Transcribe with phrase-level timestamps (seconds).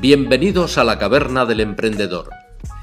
[0.00, 2.28] Bienvenidos a la Caverna del Emprendedor,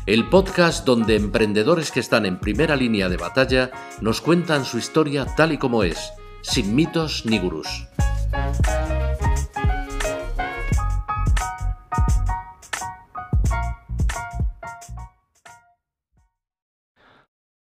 [0.08, 3.70] el podcast donde emprendedores que están en primera línea de batalla
[4.02, 7.88] nos cuentan su historia tal y como es, sin mitos ni gurús.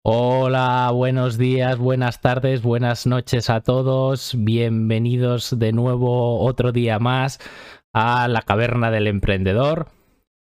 [0.03, 4.33] Hola, buenos días, buenas tardes, buenas noches a todos.
[4.35, 7.37] Bienvenidos de nuevo otro día más
[7.93, 9.89] a la Caverna del Emprendedor.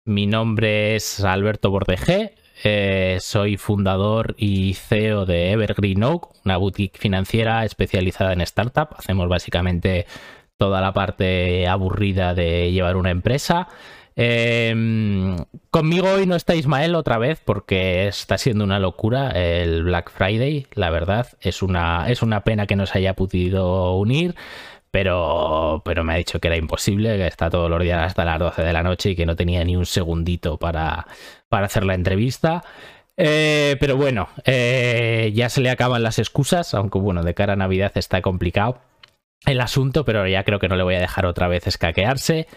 [0.04, 2.35] Mi nombre es Alberto Bordegé,
[2.66, 8.90] eh, soy fundador y CEO de Evergreen Oak, una boutique financiera especializada en startup.
[8.98, 10.07] Hacemos básicamente
[10.57, 13.70] toda la parte aburrida de llevar una empresa.
[14.20, 15.38] Em,
[15.70, 20.67] conmigo hoy no está Ismael otra vez porque está siendo una locura el Black Friday,
[20.73, 21.27] la verdad.
[21.40, 24.35] Es una, es una pena que no se haya podido unir
[24.91, 28.40] pero, pero me ha dicho que era imposible, que está todos los días hasta las
[28.40, 31.05] 12 de la noche y que no tenía ni un segundito para,
[31.49, 32.63] para hacer la entrevista.
[33.15, 37.57] Eh, pero bueno, eh, ya se le acaban las excusas, aunque bueno, de cara a
[37.57, 38.79] Navidad está complicado
[39.45, 42.48] el asunto, pero ya creo que no le voy a dejar otra vez escaquearse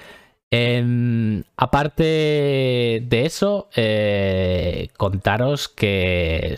[0.53, 6.57] aparte de eso, eh, contaros que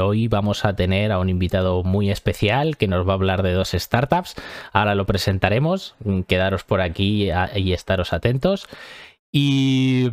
[0.00, 3.52] hoy vamos a tener a un invitado muy especial que nos va a hablar de
[3.52, 4.34] dos startups.
[4.72, 5.94] Ahora lo presentaremos.
[6.26, 8.66] Quedaros por aquí y estaros atentos.
[9.30, 10.10] Y,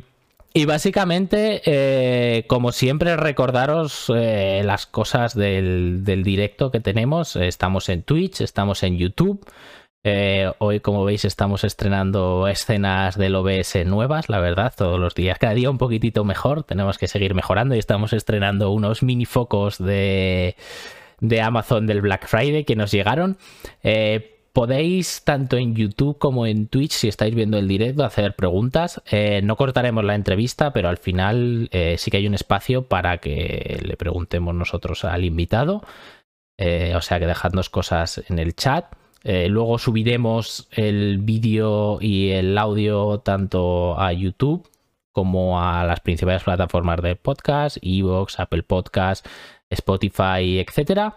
[0.68, 7.36] básicamente, eh, como siempre, recordaros eh, las cosas del directo que tenemos.
[7.36, 9.44] Estamos en Twitch, estamos en YouTube.
[10.04, 15.38] Eh, hoy, como veis, estamos estrenando escenas del OBS nuevas, la verdad, todos los días,
[15.40, 19.78] cada día un poquitito mejor, tenemos que seguir mejorando y estamos estrenando unos mini focos
[19.78, 20.56] de,
[21.44, 23.38] Amazon del Black Friday que nos llegaron.
[23.84, 29.02] Eh, podéis, tanto en YouTube como en Twitch, si estáis viendo el directo, hacer preguntas.
[29.12, 33.82] Eh, no cortaremos la entrevista, pero al final sí que hay un espacio para que
[33.84, 35.84] le preguntemos nosotros al invitado.
[36.58, 38.86] o sea que dejadnos cosas en el chat.
[39.24, 44.68] Eh, luego subiremos el vídeo y el audio tanto a YouTube
[45.12, 49.26] como a las principales plataformas de podcast, Evox, Apple Podcast,
[49.70, 51.14] Spotify, etc.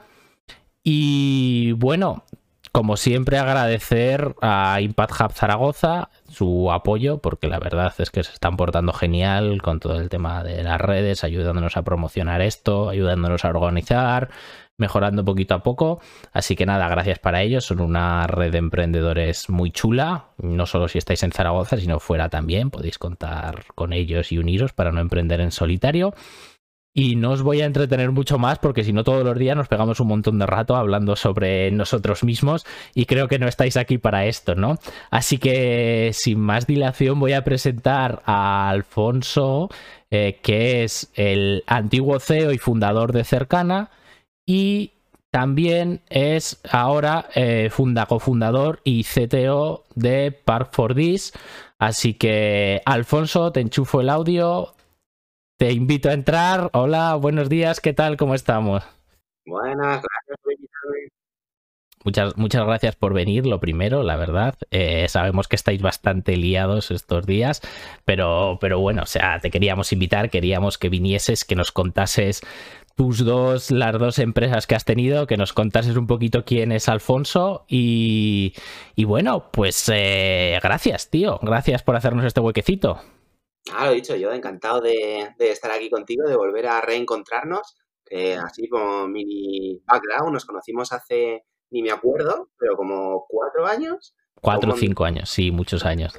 [0.82, 2.24] Y bueno,
[2.72, 8.32] como siempre, agradecer a Impact Hub Zaragoza su apoyo, porque la verdad es que se
[8.32, 13.44] están portando genial con todo el tema de las redes, ayudándonos a promocionar esto, ayudándonos
[13.44, 14.30] a organizar,
[14.78, 16.00] mejorando poquito a poco.
[16.32, 17.64] Así que nada, gracias para ellos.
[17.64, 20.26] Son una red de emprendedores muy chula.
[20.38, 22.70] No solo si estáis en Zaragoza, sino fuera también.
[22.70, 26.14] Podéis contar con ellos y uniros para no emprender en solitario.
[26.94, 29.66] Y no os voy a entretener mucho más porque si no todos los días nos
[29.66, 33.96] pegamos un montón de rato hablando sobre nosotros mismos y creo que no estáis aquí
[33.96, 34.76] para esto, ¿no?
[35.10, 39.70] Así que sin más dilación voy a presentar a Alfonso,
[40.10, 43.90] eh, que es el antiguo CEO y fundador de Cercana
[44.46, 44.92] y
[45.30, 51.32] también es ahora eh, funda, cofundador y CTO de Park for This.
[51.78, 54.74] Así que, Alfonso, te enchufo el audio.
[55.58, 56.68] Te invito a entrar.
[56.74, 58.16] Hola, buenos días, ¿qué tal?
[58.16, 58.84] ¿Cómo estamos?
[59.46, 61.08] Buenas, gracias por invitarme.
[62.04, 64.56] Muchas, muchas gracias por venir, lo primero, la verdad.
[64.70, 67.62] Eh, sabemos que estáis bastante liados estos días,
[68.04, 72.42] pero, pero bueno, o sea, te queríamos invitar, queríamos que vinieses, que nos contases
[72.96, 76.88] tus dos, las dos empresas que has tenido, que nos contases un poquito quién es
[76.88, 78.54] Alfonso y,
[79.04, 83.00] bueno, pues eh, gracias, tío, gracias por hacernos este huequecito.
[83.72, 87.76] Ah, lo he dicho, yo encantado de, estar aquí contigo, de volver a reencontrarnos,
[88.44, 94.14] así como mini background, nos conocimos hace, ni me acuerdo, pero como cuatro años.
[94.34, 96.18] Cuatro o cinco años, sí, muchos años.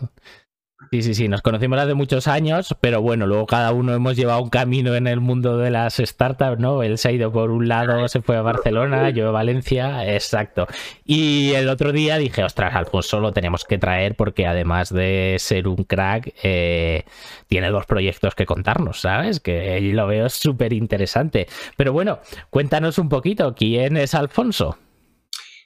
[0.92, 4.42] Sí, sí, sí, nos conocimos hace muchos años, pero bueno, luego cada uno hemos llevado
[4.42, 6.84] un camino en el mundo de las startups, ¿no?
[6.84, 10.68] Él se ha ido por un lado, se fue a Barcelona, yo a Valencia, exacto.
[11.06, 15.68] Y el otro día dije, ostras, Alfonso lo tenemos que traer porque además de ser
[15.68, 17.06] un crack, eh,
[17.48, 19.40] tiene dos proyectos que contarnos, ¿sabes?
[19.40, 21.48] Que lo veo súper interesante.
[21.76, 22.20] Pero bueno,
[22.50, 24.78] cuéntanos un poquito, ¿quién es Alfonso?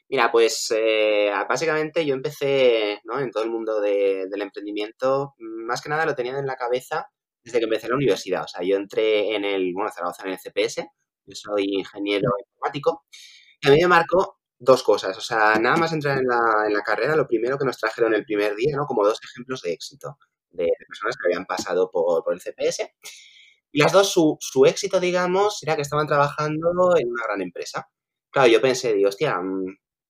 [0.10, 3.20] Mira, pues eh, básicamente yo empecé ¿no?
[3.20, 7.10] en todo el mundo del emprendimiento, más que nada lo tenía en la cabeza
[7.44, 8.44] desde que empecé la universidad.
[8.44, 10.86] O sea, yo entré en el, bueno, Zaragoza en el CPS,
[11.26, 13.06] yo soy ingeniero informático,
[13.62, 15.18] y a mí me marcó dos cosas.
[15.18, 18.14] O sea, nada más entrar en la, en la carrera, lo primero que nos trajeron
[18.14, 18.86] el primer día, ¿no?
[18.86, 20.18] Como dos ejemplos de éxito
[20.52, 22.90] de, personas que habían pasado por, por el CPS.
[23.72, 27.88] Y las dos, su, su éxito, digamos, era que estaban trabajando en una gran empresa.
[28.32, 29.66] Claro, yo pensé, digo, hostia, mm,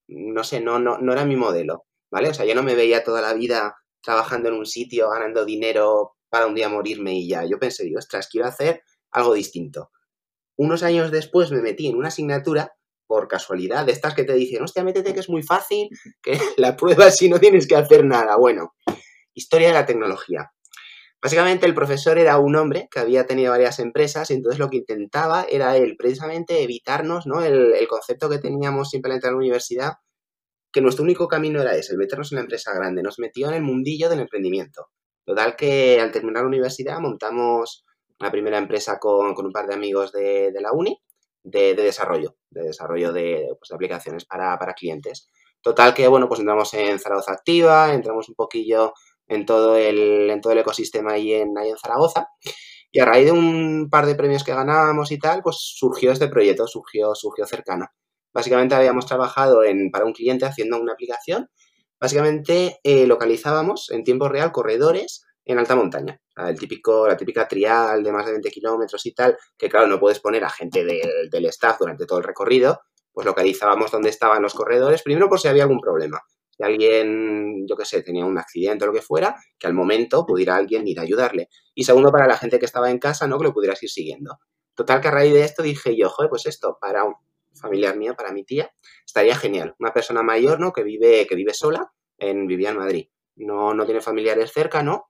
[0.08, 2.30] no sé, no, no, no era mi modelo, ¿vale?
[2.30, 6.16] O sea, yo no me veía toda la vida trabajando en un sitio, ganando dinero
[6.30, 7.46] para un día morirme y ya.
[7.46, 9.92] Yo pensé, digo, ostras, quiero hacer algo distinto.
[10.58, 12.74] Unos años después me metí en una asignatura
[13.06, 15.90] por casualidad, de estas que te dicen, hostia, métete que es muy fácil,
[16.22, 18.36] que la prueba si no tienes que hacer nada.
[18.38, 18.76] Bueno,
[19.34, 20.52] historia de la tecnología.
[21.22, 24.78] Básicamente el profesor era un hombre que había tenido varias empresas y entonces lo que
[24.78, 27.44] intentaba era él precisamente evitarnos ¿no?
[27.44, 29.94] el, el concepto que teníamos simplemente en la universidad,
[30.72, 33.02] que nuestro único camino era ese, el meternos en la empresa grande.
[33.02, 34.90] Nos metió en el mundillo del emprendimiento.
[35.26, 37.84] Total que al terminar la universidad montamos
[38.20, 41.02] la primera empresa con, con un par de amigos de, de la uni
[41.44, 45.30] de, de, desarrollo, de desarrollo de, pues, aplicaciones para, para, clientes.
[45.62, 48.94] Total que, bueno, pues entramos en Zaragoza Activa, entramos un poquillo
[49.28, 52.28] en todo el, en todo el ecosistema ahí en, ahí en Zaragoza.
[52.92, 56.28] Y a raíz de un par de premios que ganábamos y tal, pues surgió este
[56.28, 57.92] proyecto, surgió, surgió cercana.
[58.34, 61.50] Básicamente habíamos trabajado en, para un cliente haciendo una aplicación.
[62.00, 66.20] Básicamente eh, localizábamos en tiempo real corredores en alta montaña.
[66.36, 70.00] El típico, la típica trial de más de 20 kilómetros y tal, que claro, no
[70.00, 72.82] puedes poner a gente del, del staff durante todo el recorrido,
[73.12, 76.22] pues localizábamos dónde estaban los corredores, primero por si había algún problema.
[76.58, 80.26] Si alguien, yo qué sé, tenía un accidente o lo que fuera, que al momento
[80.26, 81.50] pudiera alguien ir a ayudarle.
[81.76, 83.38] Y segundo, para la gente que estaba en casa, ¿no?
[83.38, 84.40] Que lo pudieras ir siguiendo.
[84.76, 87.14] Total que a raíz de esto dije yo, joder, pues esto para un
[87.60, 88.72] familiar mío, para mi tía,
[89.06, 89.76] estaría genial.
[89.80, 90.74] Una persona mayor, ¿no?
[90.74, 93.08] Que vive, que vive sola, en, vivía en Madrid
[93.38, 95.10] no, no tiene familiares cerca, ¿no?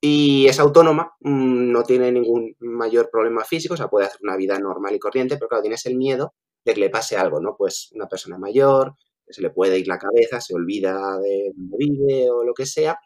[0.00, 4.36] Y es autónoma, mm, no tiene ningún mayor problema físico, o sea, puede hacer una
[4.36, 6.34] vida normal y corriente, pero claro, tienes el miedo
[6.64, 7.56] de que le pase algo, ¿no?
[7.56, 8.94] Pues una persona mayor,
[9.28, 12.98] se le puede ir la cabeza, se olvida de dónde vive o lo que sea,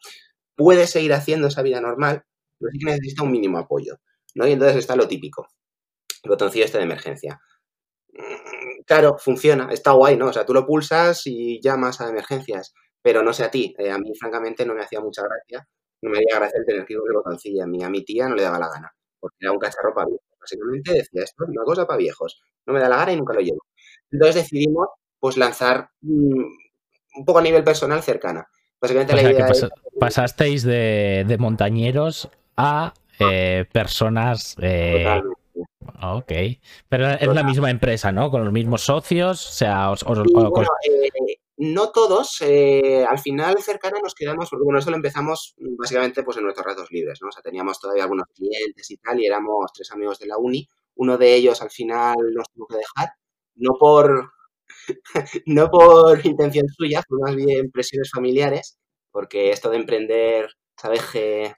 [0.57, 2.25] puede seguir haciendo esa vida normal,
[2.59, 3.97] pero sí que necesita un mínimo apoyo,
[4.35, 4.47] ¿no?
[4.47, 5.49] Y entonces está lo típico,
[6.25, 7.41] el botoncillo este de emergencia.
[8.13, 10.29] Mm, claro, funciona, está guay, ¿no?
[10.29, 13.91] O sea, tú lo pulsas y llamas a emergencias pero no sé a ti, eh,
[13.91, 15.67] a mí francamente no me hacía mucha gracia,
[16.03, 18.29] no me haría gracia el tener que ir el botoncillo, a mí, a mi tía
[18.29, 21.51] no le daba la gana, porque era un cacharro para viejos, básicamente decía, esto es
[21.51, 23.65] una cosa para viejos, no me da la gana y nunca lo llevo.
[24.11, 24.89] Entonces decidimos,
[25.21, 26.45] pues, lanzar mmm,
[27.17, 28.49] un poco a nivel personal cercana.
[28.81, 29.69] Básicamente o la sea, idea que pas
[29.99, 34.57] pasasteis de, de, montañeros a eh, personas...
[34.61, 35.21] Eh...
[36.01, 36.33] Ok,
[36.89, 38.31] pero es la misma empresa, ¿no?
[38.31, 43.19] Con los mismos socios, o sea, os, os, sí, bueno, eh, no todos, eh, al
[43.19, 47.19] final cercana nos quedamos, porque bueno, eso lo empezamos básicamente pues en nuestros ratos libres,
[47.21, 47.29] ¿no?
[47.29, 50.69] O sea, teníamos todavía algunos clientes y tal, y éramos tres amigos de la uni.
[50.95, 53.15] Uno de ellos al final nos tuvo que dejar,
[53.57, 54.31] no por,
[55.47, 58.79] no por intención suya, fue más bien presiones familiares,
[59.11, 60.49] porque esto de emprender,
[60.81, 61.55] sabes que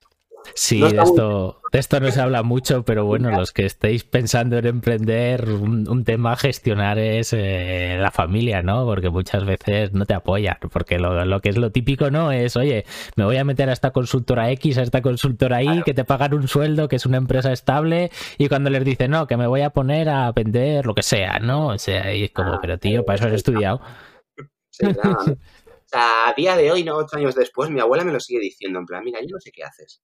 [0.54, 4.04] Sí, no de, esto, de esto no se habla mucho, pero bueno, los que estéis
[4.04, 8.84] pensando en emprender, un, un tema a gestionar es eh, la familia, ¿no?
[8.84, 12.32] Porque muchas veces no te apoyan, porque lo, lo, que es lo típico, ¿no?
[12.32, 12.84] Es, oye,
[13.16, 15.84] me voy a meter a esta consultora X, a esta consultora Y, claro.
[15.84, 19.26] que te pagan un sueldo, que es una empresa estable, y cuando les dicen, no,
[19.26, 21.68] que me voy a poner a vender lo que sea, ¿no?
[21.68, 23.80] O sea, y es como, pero tío, para eso has estudiado.
[24.70, 25.18] Sí, claro.
[25.20, 28.38] O sea, a día de hoy, no ocho años después, mi abuela me lo sigue
[28.38, 30.00] diciendo, en plan, mira, yo no sé qué haces.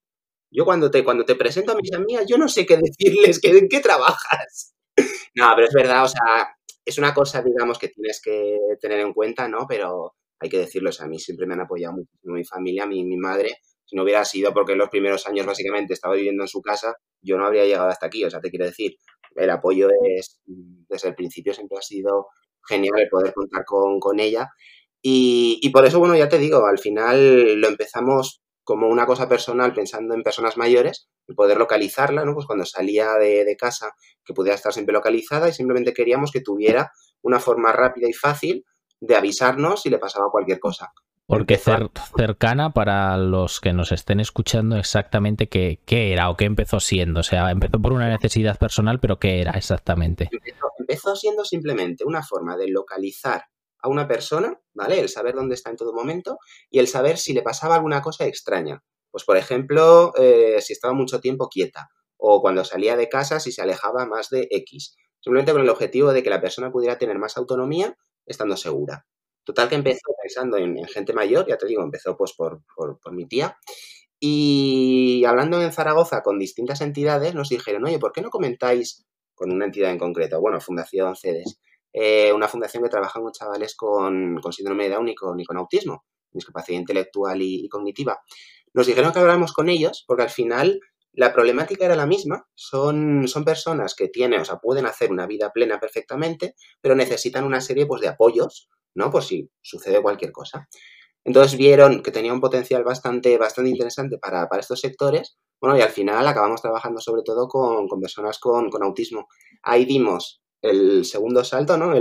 [0.57, 3.51] Yo cuando te, cuando te presento a mis amigas, yo no sé qué decirles, que,
[3.51, 4.73] ¿en qué trabajas?
[5.35, 9.13] No, pero es verdad, o sea, es una cosa, digamos, que tienes que tener en
[9.13, 9.67] cuenta, ¿no?
[9.69, 12.87] Pero hay que decirlo, o sea, a mí siempre me han apoyado muchísimo mi familia,
[12.87, 13.51] mi, mi madre.
[13.85, 16.95] Si no hubiera sido porque en los primeros años básicamente estaba viviendo en su casa,
[17.21, 18.25] yo no habría llegado hasta aquí.
[18.25, 18.97] O sea, te quiero decir,
[19.35, 22.29] el apoyo es, desde el principio siempre ha sido
[22.67, 24.49] genial el poder contar con, con ella.
[25.03, 29.29] Y, y por eso, bueno, ya te digo, al final lo empezamos como una cosa
[29.29, 32.35] personal pensando en personas mayores y poder localizarla, ¿no?
[32.35, 33.93] Pues cuando salía de, de, casa
[34.25, 36.91] que pudiera estar siempre localizada y simplemente queríamos que tuviera
[37.23, 38.65] una forma rápida y fácil
[38.99, 40.91] de avisarnos si le pasaba cualquier cosa.
[41.27, 46.45] Porque cer cercana para los que nos estén escuchando exactamente qué, qué, era o qué
[46.45, 47.21] empezó siendo.
[47.21, 50.29] O sea, empezó por una necesidad personal, pero ¿qué era exactamente?
[50.33, 53.45] Empezó, empezó siendo simplemente una forma de localizar
[53.81, 55.01] a una persona, ¿vale?
[55.01, 56.39] El saber dónde está en todo momento
[56.71, 58.83] y el saber si le pasaba alguna cosa extraña.
[59.11, 63.53] Pues, por ejemplo, eh, si estaba mucho tiempo quieta o cuando salía de casa si
[63.53, 64.97] se alejaba más de X.
[65.21, 69.07] Simplemente con el objetivo de que la persona pudiera tener más autonomía estando segura.
[69.45, 72.99] Total que empezó pensando en, en gente mayor, ya te digo, empezó pues por, por,
[73.01, 73.57] por, mi tía.
[74.19, 79.53] Y hablando en Zaragoza con distintas entidades, nos dijeron, oye, ¿por qué no comentáis con
[79.53, 80.41] una entidad en concreto?
[80.41, 81.61] Bueno, Fundación CEDES
[81.99, 85.45] eh, una fundación que trabaja con chavales con, con síndrome de Down y con, y
[85.45, 88.21] con autismo, discapacidad intelectual y, cognitiva.
[88.75, 90.81] Nos dijeron que habláramos con ellos porque al final
[91.13, 92.47] la problemática era la misma.
[92.55, 97.45] Son, son personas que tienen, o sea, pueden hacer una vida plena perfectamente, pero necesitan
[97.45, 99.11] una serie pues, de apoyos ¿no?
[99.11, 100.69] Por si sucede cualquier cosa.
[101.25, 105.39] Entonces vieron que tenía un potencial bastante, bastante interesante para, estos sectores.
[105.61, 109.29] Bueno, y al final acabamos trabajando sobre todo con, personas con, autismo.
[109.63, 111.95] Ahí dimos el segundo salto, ¿no?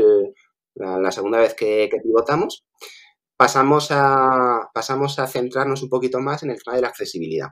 [0.75, 2.65] la, segunda vez que, que, pivotamos.
[3.37, 7.49] Pasamos a, pasamos a centrarnos un poquito más en el tema de la accesibilidad.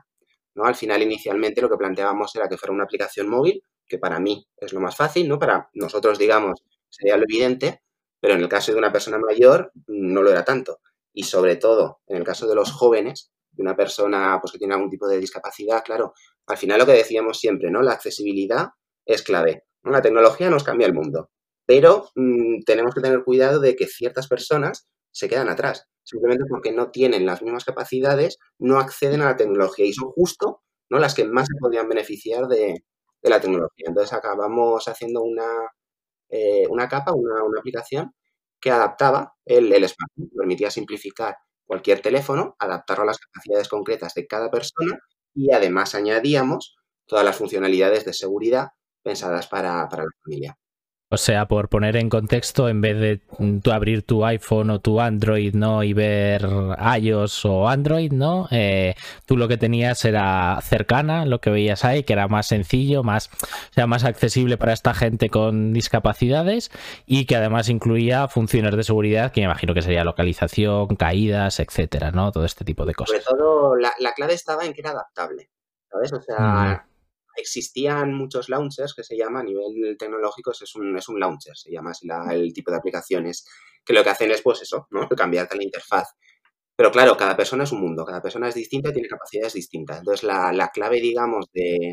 [0.54, 0.64] ¿no?
[0.64, 4.46] Al final, inicialmente, lo que planteábamos era que fuera una aplicación móvil, que para mí
[4.56, 5.38] es lo más fácil, ¿no?
[5.38, 7.82] Para nosotros, digamos, sería lo evidente,
[8.20, 10.80] pero en el caso de una persona mayor no lo era tanto.
[11.12, 14.74] Y sobre todo, en el caso de los jóvenes, de una persona pues, que tiene
[14.74, 16.14] algún tipo de discapacidad, claro,
[16.46, 17.82] al final lo que decíamos siempre, ¿no?
[17.82, 18.68] La accesibilidad
[19.04, 19.64] es clave.
[19.84, 21.30] La tecnología nos cambia el mundo,
[21.66, 26.72] pero mm, tenemos que tener cuidado de que ciertas personas se quedan atrás, simplemente porque
[26.72, 30.98] no tienen las mismas capacidades, no acceden a la tecnología y son justo ¿no?
[30.98, 32.84] las que más se podrían beneficiar de,
[33.22, 33.86] la tecnología.
[33.88, 35.46] Entonces acabamos haciendo una,
[36.28, 38.12] eh, una capa, una, aplicación
[38.60, 44.26] que adaptaba el, el smartphone, permitía simplificar cualquier teléfono, adaptarlo a las capacidades concretas de
[44.26, 44.98] cada persona
[45.34, 46.76] y además añadíamos
[47.06, 48.68] todas las funcionalidades de seguridad
[49.04, 50.58] pensadas para, para la familia.
[51.14, 53.20] O sea, por poner en contexto, en vez de
[53.62, 55.84] tú abrir tu iPhone o tu Android, ¿no?
[55.84, 56.44] Y ver
[56.98, 58.48] iOS o Android, ¿no?
[58.50, 63.04] Eh, tú lo que tenías era cercana, lo que veías ahí, que era más sencillo,
[63.04, 66.72] más, o sea, más accesible para esta gente con discapacidades
[67.06, 72.10] y que además incluía funciones de seguridad, que me imagino que sería localización, caídas, etcétera,
[72.10, 72.32] ¿no?
[72.32, 73.22] Todo este tipo de cosas.
[73.22, 75.48] Sobre todo, la, clave estaba en que era adaptable,
[75.88, 76.12] ¿sabes?
[76.12, 76.86] O sea,
[77.36, 81.70] existían muchos launchers que se llama a nivel tecnológico, es un, es un launcher, se
[81.70, 83.44] llama así el tipo de aplicaciones,
[83.84, 85.08] que lo que hacen es pues eso, ¿no?
[85.16, 86.08] cambiarte la interfaz.
[86.76, 89.98] Pero claro, cada persona es un mundo, cada persona es distinta tiene capacidades distintas.
[89.98, 91.92] Entonces, la, clave, digamos, de,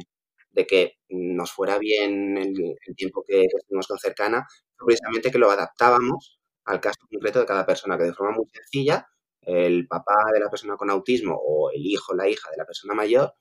[0.68, 2.56] que nos fuera bien el,
[2.96, 4.48] tiempo que estuvimos con Cercana
[4.86, 9.08] precisamente que lo adaptábamos al caso concreto de cada persona, que de forma muy sencilla,
[9.42, 12.94] el papá de la persona con autismo o el hijo la hija de la persona
[12.94, 13.34] mayor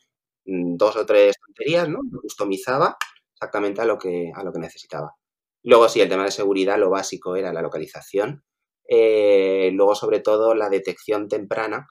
[0.51, 2.01] dos o tres tonterías, ¿no?
[2.11, 2.97] Lo customizaba
[3.35, 5.15] exactamente a lo que, a lo que necesitaba.
[5.63, 8.43] Luego sí, el tema de seguridad, lo básico era la localización.
[8.89, 11.89] Eh, luego, sobre todo, la detección temprana.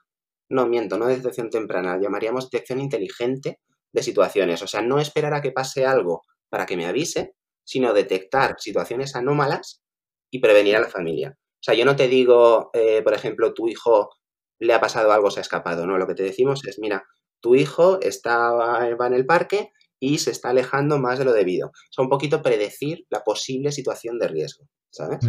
[0.48, 3.60] No, miento, no detección temprana, llamaríamos detección inteligente
[3.92, 4.62] de situaciones.
[4.62, 9.14] O sea, no esperar a que pase algo para que me avise, sino detectar situaciones
[9.14, 9.82] anómalas
[10.30, 11.36] y prevenir a la familia.
[11.38, 14.10] O sea, yo no te digo, eh, por ejemplo, tu hijo
[14.58, 17.04] le ha pasado algo, se ha escapado, no, lo que te decimos es, mira,
[17.40, 21.68] tu hijo está, va en el parque y se está alejando más de lo debido.
[21.68, 25.20] O sea, un poquito predecir la posible situación de riesgo, ¿sabes?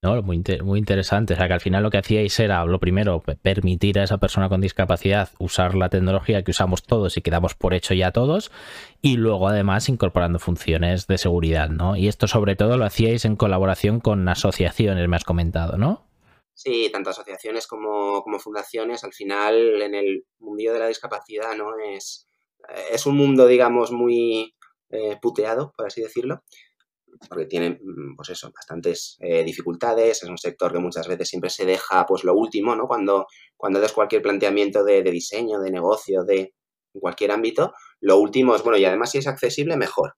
[0.00, 0.36] No, muy,
[0.78, 1.34] interesante.
[1.34, 4.48] O sea, que al final lo que hacíais era, lo primero, permitir a esa persona
[4.48, 8.52] con discapacidad usar la tecnología que usamos todos y que damos por hecho ya todos,
[9.02, 11.96] y luego además incorporando funciones de seguridad, ¿no?
[11.96, 16.07] Y esto sobre todo lo hacíais en colaboración con asociaciones, me has comentado, ¿no?
[16.58, 21.78] Sí, tanto asociaciones como, fundaciones, al final en el mundillo de la discapacidad, ¿no?
[21.78, 22.26] Es,
[22.90, 24.56] es un mundo, digamos, muy
[24.90, 26.42] eh, puteado, por así decirlo,
[27.28, 31.48] porque tiene, mm, pues eso, bastantes eh, dificultades, es un sector que muchas veces siempre
[31.48, 32.88] se deja, pues lo último, ¿no?
[32.88, 36.54] Cuando, cuando des cualquier planteamiento de, diseño, de negocio, de
[36.92, 40.14] cualquier ámbito, lo último es, bueno, y además si es accesible, mejor,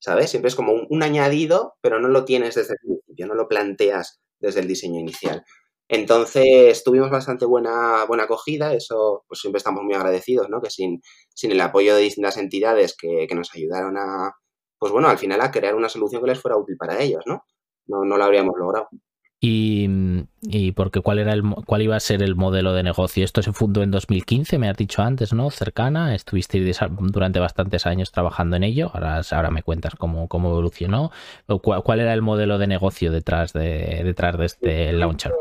[0.00, 0.28] ¿sabes?
[0.28, 3.48] Siempre es como un, un añadido, pero no lo tienes desde el principio, no lo
[3.48, 5.44] planteas desde el diseño inicial.
[5.88, 10.60] Entonces tuvimos bastante buena, buena acogida, eso pues siempre estamos muy agradecidos, ¿no?
[10.60, 11.00] Que sin,
[11.34, 14.34] sin el apoyo de distintas entidades que, nos ayudaron a,
[14.78, 17.42] pues bueno, al final a crear una solución que les fuera útil para ellos, ¿no?
[17.86, 18.88] No, no lo habríamos logrado.
[19.40, 19.88] Y,
[20.42, 23.24] y porque cuál era el cuál iba a ser el modelo de negocio.
[23.24, 25.50] Esto se fundó en 2015, me has dicho antes, ¿no?
[25.50, 26.60] Cercana, estuviste
[26.98, 28.90] durante bastantes años trabajando en ello.
[28.92, 31.12] Ahora, ahora me cuentas cómo, cómo evolucionó.
[31.62, 35.32] ¿Cuál, ¿Cuál, era el modelo de negocio detrás de detrás de este launcher?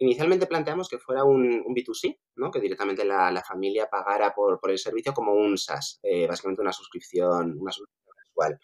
[0.00, 2.50] Inicialmente planteamos que fuera un, B2C, ¿no?
[2.50, 7.56] que directamente la, familia pagara por, el servicio como un SaaS, eh, básicamente una suscripción,
[7.58, 8.60] una suscripción mensual.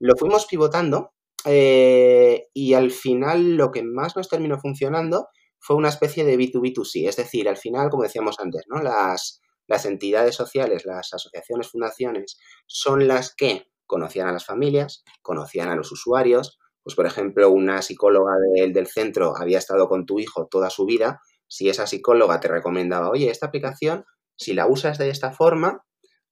[0.00, 1.14] Lo fuimos pivotando
[1.46, 7.08] eh, y al final lo que más nos terminó funcionando fue una especie de B2B2C,
[7.08, 8.82] es decir, al final, como decíamos antes, ¿no?
[8.82, 15.76] las entidades sociales, las asociaciones, fundaciones, son las que conocían a las familias, conocían a
[15.76, 20.70] los usuarios, pues por ejemplo, una psicóloga del centro había estado con tu hijo toda
[20.70, 24.04] su vida, si esa psicóloga te recomendaba, oye, esta aplicación,
[24.36, 25.84] si la usas de esta forma,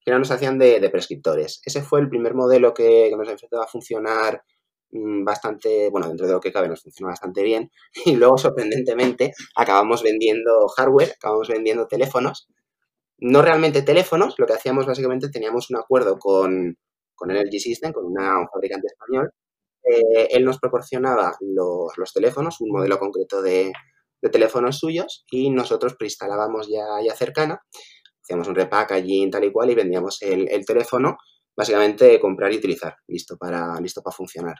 [0.03, 1.61] que nos hacían de, prescriptores.
[1.65, 4.43] Ese fue el primer modelo que, nos empezó a funcionar
[4.91, 7.71] mm, bastante, bueno, dentro de lo que cabe nos funcionó bastante bien.
[8.05, 12.47] Y luego, sorprendentemente, acabamos vendiendo hardware, acabamos vendiendo teléfonos.
[13.17, 16.77] No realmente teléfonos, lo que hacíamos básicamente teníamos un acuerdo con,
[17.15, 18.15] con Energy System, con un
[18.51, 19.31] fabricante español,
[19.83, 23.71] eh, él nos proporcionaba los, los, teléfonos, un modelo concreto de,
[24.21, 27.61] de, teléfonos suyos y nosotros preinstalábamos ya, ya cercana,
[28.23, 31.17] hacíamos un repackaging tal y cual y vendíamos el, el teléfono,
[31.55, 34.55] básicamente comprar y utilizar, listo para, listo para funcionar.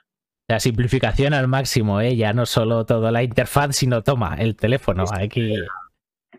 [0.49, 2.15] La simplificación al máximo, ¿eh?
[2.15, 5.03] ya no solo toda la interfaz, sino toma el teléfono.
[5.11, 5.53] Aquí,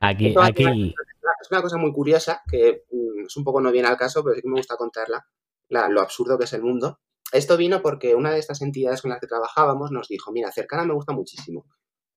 [0.01, 0.95] aquí, aquí.
[1.41, 4.35] Es una cosa muy curiosa que mm, es un poco no viene al caso, pero
[4.35, 5.25] sí que me gusta contarla,
[5.69, 6.99] la, lo absurdo que es el mundo.
[7.33, 10.85] Esto vino porque una de estas entidades con las que trabajábamos nos dijo, mira, Cercana
[10.85, 11.67] me gusta muchísimo.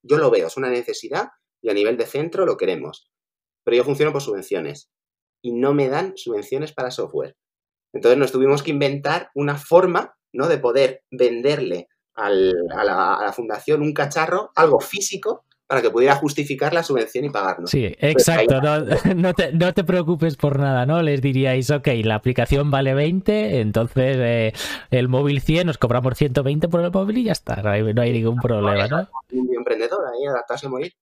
[0.01, 1.29] Yo lo veo, es una necesidad
[1.61, 3.09] y a nivel de centro lo queremos.
[3.63, 4.91] Pero yo funciono por subvenciones
[5.41, 7.35] y no me dan subvenciones para software.
[7.93, 10.47] Entonces nos tuvimos que inventar una forma ¿no?
[10.47, 16.15] de poder venderle a, la, a, la, fundación un cacharro, algo físico, para que pudiera
[16.15, 17.69] justificar la subvención y pagarnos.
[17.69, 18.61] Sí, exacto.
[18.61, 18.79] No,
[19.15, 21.01] no, te, no, te, preocupes por nada, ¿no?
[21.01, 24.53] Les diríais, ok, la aplicación vale 20, entonces eh,
[24.91, 28.01] el móvil 100, nos cobramos 120 por el móvil y ya está, no hay, no
[28.01, 29.09] hay ningún problema, ¿no?
[29.31, 30.93] Un emprendedor ahí, adaptarse a morir.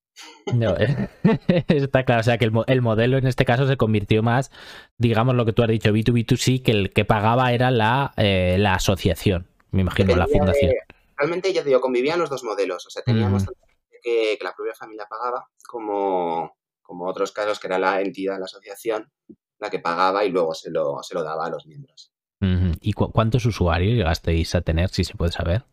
[0.53, 0.75] No,
[1.67, 4.51] está claro, o sea que el, el, modelo en este caso se convirtió más,
[4.97, 8.75] digamos lo que tú has dicho, B2B2C, que el que pagaba era la, eh, la
[8.75, 10.73] asociación, me imagino, la fundación.
[11.17, 13.70] Realmente, ya te digo, convivían los dos modelos, o sea, teníamos mm
[14.01, 18.45] que, que, la propia familia pagaba, como, como otros casos que era la entidad, la
[18.45, 19.11] asociación,
[19.59, 22.11] la que pagaba y luego se lo, se lo daba a los miembros.
[22.81, 25.63] ¿Y cu cuántos usuarios llegasteis a tener, si se puede saber?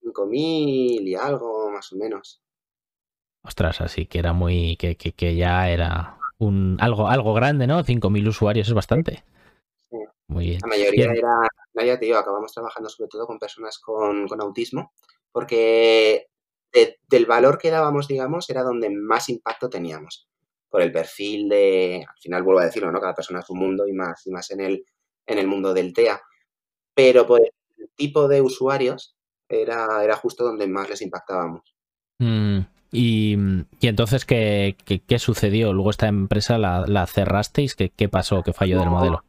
[0.00, 2.40] 5.000 y algo, más o menos.
[3.42, 4.76] Ostras, así que era muy.
[4.76, 7.82] que, que, que ya era un algo, algo grande, ¿no?
[7.82, 9.24] 5.000 usuarios es bastante.
[9.90, 9.96] Sí.
[10.28, 10.60] Muy bien.
[10.62, 11.16] La mayoría bien.
[11.16, 11.84] era.
[11.84, 14.92] Ya te digo, acabamos trabajando sobre todo con personas con, con autismo,
[15.32, 16.28] porque
[16.74, 20.28] de, del valor que dábamos, digamos, era donde más impacto teníamos.
[20.68, 23.00] Por el perfil de, al final vuelvo a decirlo, ¿no?
[23.00, 24.84] Cada persona es un mundo y más, y más en, el,
[25.26, 26.20] en el mundo del TEA.
[26.94, 29.16] Pero por el tipo de usuarios
[29.48, 31.74] era, era justo donde más les impactábamos.
[32.18, 32.58] Mm,
[32.90, 33.36] y,
[33.80, 35.72] y, entonces, ¿qué, ¿qué, qué, sucedió?
[35.72, 38.42] Luego esta empresa la, la cerrasteis, ¿qué, ¿qué, pasó?
[38.42, 39.24] ¿Qué falló no, del modelo?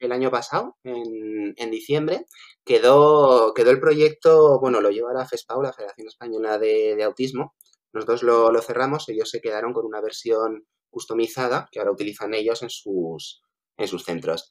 [0.00, 2.26] El año pasado, en, en diciembre,
[2.64, 7.54] quedó, quedó el proyecto, bueno, lo lleva la FESPAU, la Federación Española de, de Autismo.
[7.92, 12.62] Nosotros lo, lo, cerramos, ellos se quedaron con una versión customizada que ahora utilizan ellos
[12.62, 13.42] en sus,
[13.76, 14.50] en sus centros.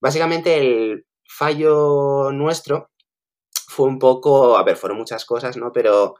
[0.00, 2.90] Básicamente el fallo nuestro
[3.68, 5.72] fue un poco, a ver, fueron muchas cosas, ¿no?
[5.72, 6.14] Pero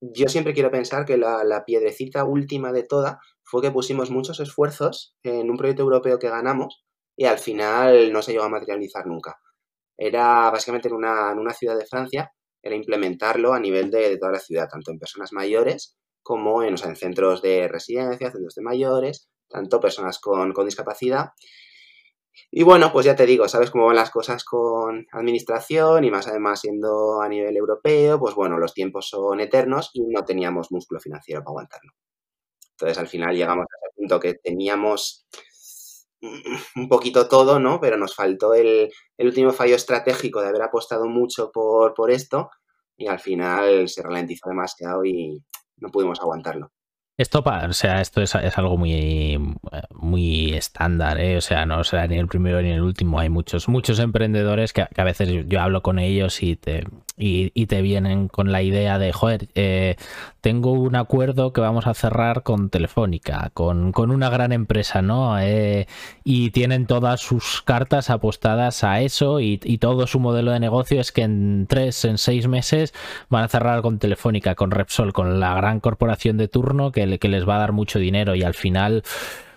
[0.00, 4.40] yo siempre quiero pensar que la, la, piedrecita última de toda fue que pusimos muchos
[4.40, 6.84] esfuerzos en un proyecto europeo que ganamos
[7.22, 9.38] y al final no se llegó a materializar nunca.
[9.96, 14.32] Era básicamente en una, en una ciudad de Francia, era implementarlo a nivel de, toda
[14.32, 18.62] la ciudad, tanto en personas mayores como en, o en centros de residencia, centros de
[18.62, 21.28] mayores, tanto personas con, con discapacidad.
[22.50, 26.26] Y bueno, pues ya te digo, sabes cómo van las cosas con administración y más
[26.26, 30.98] además siendo a nivel europeo, pues bueno, los tiempos son eternos y no teníamos músculo
[30.98, 31.92] financiero para aguantarlo.
[32.72, 35.24] Entonces al final llegamos a ese punto que teníamos
[36.76, 37.80] un poquito todo, ¿no?
[37.80, 42.50] Pero nos faltó el, el, último fallo estratégico de haber apostado mucho por, por esto
[42.96, 45.42] y al final se ralentizó demasiado y
[45.76, 46.70] no pudimos aguantarlo.
[47.22, 49.38] Esto, o sea, esto es, es, algo muy,
[49.94, 51.36] muy estándar, ¿eh?
[51.36, 53.20] O sea, no será ni el primero ni el último.
[53.20, 56.84] Hay muchos, muchos emprendedores que, a veces yo, hablo con ellos y te,
[57.16, 59.94] y, te vienen con la idea de, joder, eh,
[60.40, 65.38] tengo un acuerdo que vamos a cerrar con Telefónica, con, con una gran empresa, ¿no?
[65.38, 65.86] Eh,
[66.24, 71.00] y tienen todas sus cartas apostadas a eso y, y, todo su modelo de negocio
[71.00, 72.92] es que en tres, en seis meses
[73.28, 77.28] van a cerrar con Telefónica, con Repsol, con la gran corporación de turno que que,
[77.28, 79.02] les va a dar mucho dinero y al final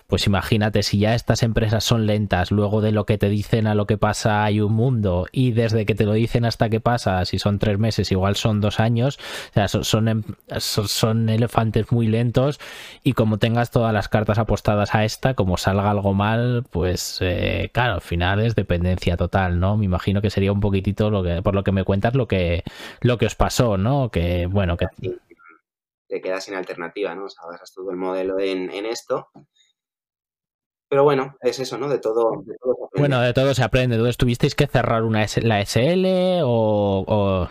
[0.07, 3.73] pues imagínate si ya estas empresas son lentas, luego de lo que te dicen a
[3.73, 7.25] lo que pasa hay un mundo y desde que te lo dicen hasta que pasa,
[7.25, 9.17] si son tres meses, igual son dos años,
[9.49, 12.59] o sea, son, son, son elefantes muy lentos
[13.03, 17.71] y como tengas todas las cartas apostadas a esta, como salga algo mal, pues eh,
[17.73, 19.75] claro, al final es dependencia total, ¿no?
[19.75, 22.63] Me imagino que sería un poquitito lo que, por lo que me cuentas, lo que,
[23.01, 24.09] lo que os pasó, ¿no?
[24.09, 24.85] Que bueno, que
[26.15, 27.25] te quedas sin alternativa, ¿no?
[27.25, 29.27] O sea, basas todo el modelo en, en, esto.
[30.87, 31.89] Pero bueno, es eso, ¿no?
[31.89, 32.99] De todo, de todo se aprende.
[33.01, 33.95] Bueno, de todo se aprende.
[33.95, 37.03] Entonces, ¿tuvisteis que cerrar una S la SL o...?
[37.05, 37.49] o...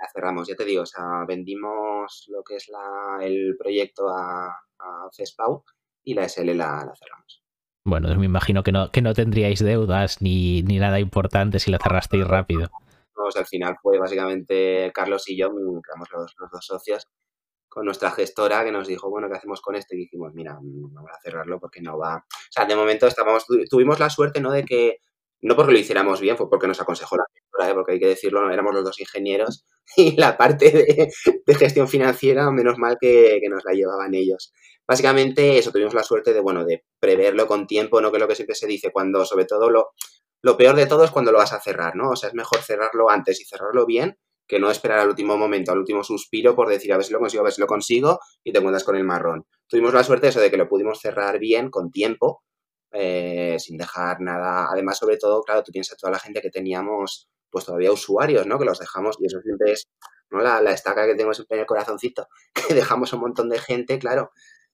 [0.00, 4.46] La cerramos, ya te digo, o sea, vendimos lo que es la, el proyecto a,
[4.78, 5.64] a CESPAU
[6.04, 7.42] y la SL la, la cerramos.
[7.84, 11.78] Bueno, me imagino que no, que no tendríais deudas ni, ni nada importante si la
[11.78, 12.70] cerrasteis rápido.
[13.12, 17.06] Pues al final fue básicamente Carlos y yo, éramos los, los dos socios,
[17.68, 19.94] con nuestra gestora que nos dijo, bueno, ¿qué hacemos con esto?
[19.94, 22.16] Y dijimos, mira, mm, vamos a cerrarlo porque no va.
[22.16, 24.50] O sea, de momento estábamos, tuvimos la suerte, ¿no?
[24.50, 24.98] De que,
[25.42, 27.70] no porque lo hiciéramos bien, fue porque nos aconsejó la gestora.
[27.70, 27.74] ¿eh?
[27.74, 32.78] porque hay que decirlo, éramos los dos ingenieros y la parte de, gestión financiera, menos
[32.78, 34.52] mal que, nos la llevaban ellos.
[34.86, 38.10] Básicamente eso, tuvimos la suerte de, bueno, de preverlo con tiempo, ¿no?
[38.10, 39.90] Que es lo que siempre se dice cuando, sobre todo, lo,
[40.42, 42.10] lo peor de todo es cuando lo vas a cerrar, ¿no?
[42.10, 44.16] O sea, es mejor cerrarlo antes y cerrarlo bien
[44.48, 47.20] que no esperar al último momento, al último suspiro por decir a ver si lo
[47.20, 49.46] consigo, a ver si lo consigo y te encuentras con el marrón.
[49.68, 52.42] Tuvimos la suerte eso de que lo pudimos cerrar bien, con tiempo,
[52.92, 54.68] eh, sin dejar nada.
[54.72, 58.58] Además, sobre todo, claro, tú piensas toda la gente que teníamos, pues todavía usuarios, ¿no?
[58.58, 59.86] Que los dejamos, y eso siempre es
[60.30, 60.40] ¿no?
[60.40, 62.26] la, la estaca que tenemos en el corazoncito,
[62.68, 64.30] que dejamos un montón de gente, claro,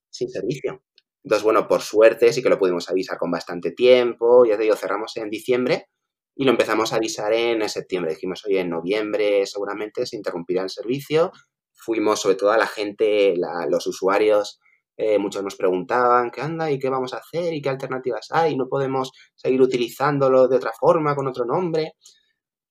[0.09, 0.85] sin servicio.
[1.25, 4.77] Entonces, bueno, por suerte sí que lo pudimos avisar con bastante tiempo, ya te digo,
[4.77, 5.89] cerramos en diciembre
[6.37, 8.13] y lo empezamos a avisar en septiembre.
[8.13, 11.33] Dijimos, oye, en noviembre seguramente se interrumpirá el servicio.
[11.73, 13.35] Fuimos, sobre todo a la gente,
[13.69, 14.61] los usuarios,
[14.97, 18.57] eh, muchos nos preguntaban qué anda y qué vamos a hacer y qué alternativas hay.
[18.57, 21.93] No podemos seguir utilizándolo de otra forma, con otro nombre.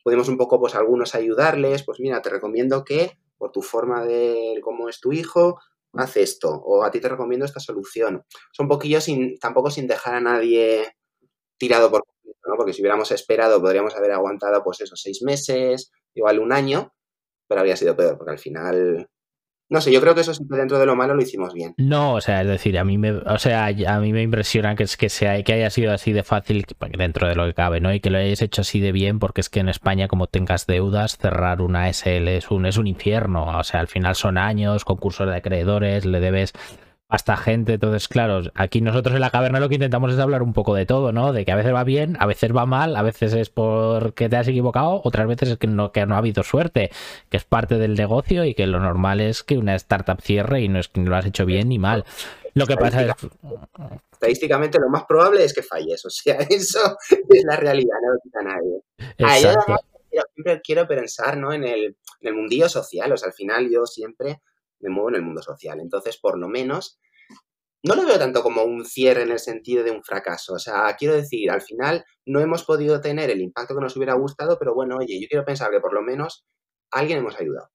[0.04, 1.84] Podemos un poco, pues, algunos ayudarles.
[1.86, 5.60] Pues mira, te recomiendo que, por tu forma de cómo es tu hijo,
[5.94, 6.50] haz esto.
[6.50, 8.24] O a ti te recomiendo esta solución.
[8.52, 10.96] Son poquillos sin, tampoco sin dejar a nadie
[11.58, 12.04] tirado por
[12.58, 16.94] porque si hubiéramos esperado podríamos haber aguantado pues esos seis meses, igual un año,
[17.48, 19.10] pero habría sido peor, porque al final
[19.74, 21.74] no sé, yo creo que eso siempre dentro de lo malo lo hicimos bien.
[21.78, 24.86] No, o sea, es decir, a mí me, o sea, a mí me impresiona que,
[25.00, 27.92] que, sea, que haya sido así de fácil dentro de lo que cabe, ¿no?
[27.92, 30.68] Y que lo hayáis hecho así de bien, porque es que en España, como tengas
[30.68, 33.58] deudas, cerrar una SL es un, es un infierno.
[33.58, 36.54] O sea, al final son años, concursos de acreedores, le debes
[37.14, 37.74] hasta gente.
[37.74, 40.88] Entonces, claro, aquí nosotros en la caverna lo que intentamos es hablar un poco de
[40.88, 41.32] todo, ¿no?
[41.32, 44.36] De que a veces va bien, a veces va mal, a veces es porque te
[44.36, 46.90] has equivocado, otras veces es que no, que no ha habido suerte,
[47.30, 50.70] que es parte del negocio y que lo normal es que una startup cierre y
[50.70, 52.04] no es que lo has hecho bien ni mal.
[52.56, 53.12] Lo que pasa es...
[54.14, 56.98] Estadísticamente lo más probable es que falles, o sea, eso
[57.30, 58.82] es la realidad, no lo quita nadie.
[59.20, 59.76] Exacto.
[60.34, 61.54] siempre quiero pensar ¿no?
[61.54, 64.40] en, el, en el mundillo social, o sea, al final yo siempre
[64.80, 65.80] me muevo en el mundo social.
[65.80, 67.00] Entonces, por lo menos,
[67.84, 70.54] no lo veo tanto como un cierre en el sentido de un fracaso.
[70.54, 74.14] O sea, quiero decir, al final no hemos podido tener el impacto que nos hubiera
[74.14, 76.46] gustado, pero bueno, oye, yo quiero pensar que por lo menos
[76.92, 77.70] alguien hemos ayudado.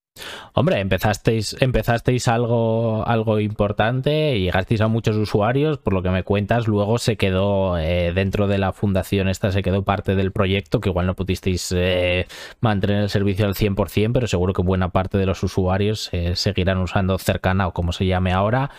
[0.54, 6.24] Hombre, empezasteis, empezasteis algo, algo importante y llegasteis a muchos usuarios, por lo que me
[6.24, 10.80] cuentas, luego se quedó eh, dentro de la fundación esta, se quedó parte del proyecto,
[10.80, 12.26] que igual no pudisteis eh,
[12.60, 16.78] mantener el servicio al 100%, pero seguro que buena parte de los usuarios eh, seguirán
[16.78, 18.70] usando cercana o como se llame ahora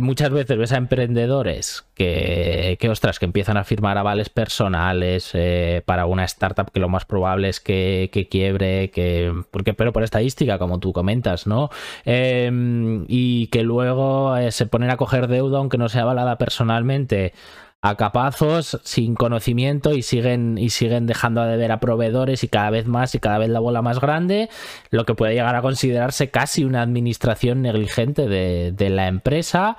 [0.00, 5.82] muchas veces ves a emprendedores que, que, ostras, que empiezan a firmar avales personales eh,
[5.84, 10.58] para una startup que lo más probable es que, quiebre, que, porque, pero por estadística,
[10.58, 11.68] como tú comentas, ¿no?
[12.06, 17.34] Em, y que luego eh, se ponen a coger deuda aunque no sea avalada personalmente
[17.82, 22.70] a capazos, sin conocimiento y siguen, y siguen dejando de ver a proveedores y cada
[22.70, 24.48] vez más y cada vez la bola más grande,
[24.90, 29.76] lo que puede llegar a considerarse casi una administración negligente de, la empresa.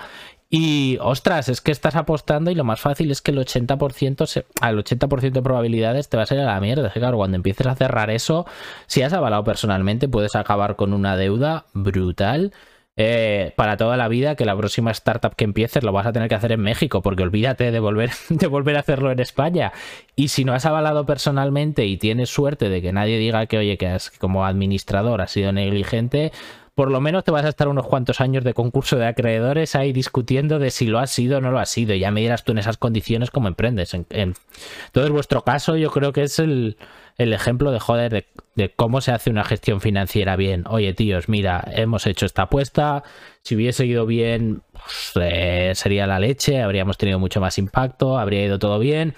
[0.50, 4.78] Y ostras, es que estás apostando y lo más fácil es que el 80%, al
[4.84, 6.92] 80% de probabilidades te va a salir a la mierda.
[6.92, 8.46] claro, cuando empieces a cerrar eso,
[8.86, 12.52] si has avalado personalmente, puedes acabar con una deuda brutal
[12.96, 16.30] eh, para toda la vida que la próxima startup que empieces lo vas a tener
[16.30, 19.74] que hacer en México, porque olvídate de volver, de volver a hacerlo en España.
[20.16, 23.78] Y si no has avalado personalmente y tienes suerte de que nadie diga que, oye,
[23.78, 26.32] que has, como administrador has sido negligente,
[26.76, 29.94] por lo menos te vas a estar unos cuantos años de concurso de acreedores ahí
[29.94, 31.94] discutiendo de si lo has sido o no lo has sido.
[31.96, 33.94] Ya me dirás tú en esas condiciones cómo emprendes.
[33.94, 36.78] En, Entonces, vuestro caso yo creo que es el,
[37.18, 40.64] ejemplo de joder de, cómo se hace una gestión financiera bien.
[40.68, 43.04] Oye, tíos, mira, hemos hecho esta apuesta.
[43.44, 48.46] Si hubiese ido bien, pues, eh, sería la leche, habríamos tenido mucho más impacto, habría
[48.46, 49.14] ido todo bien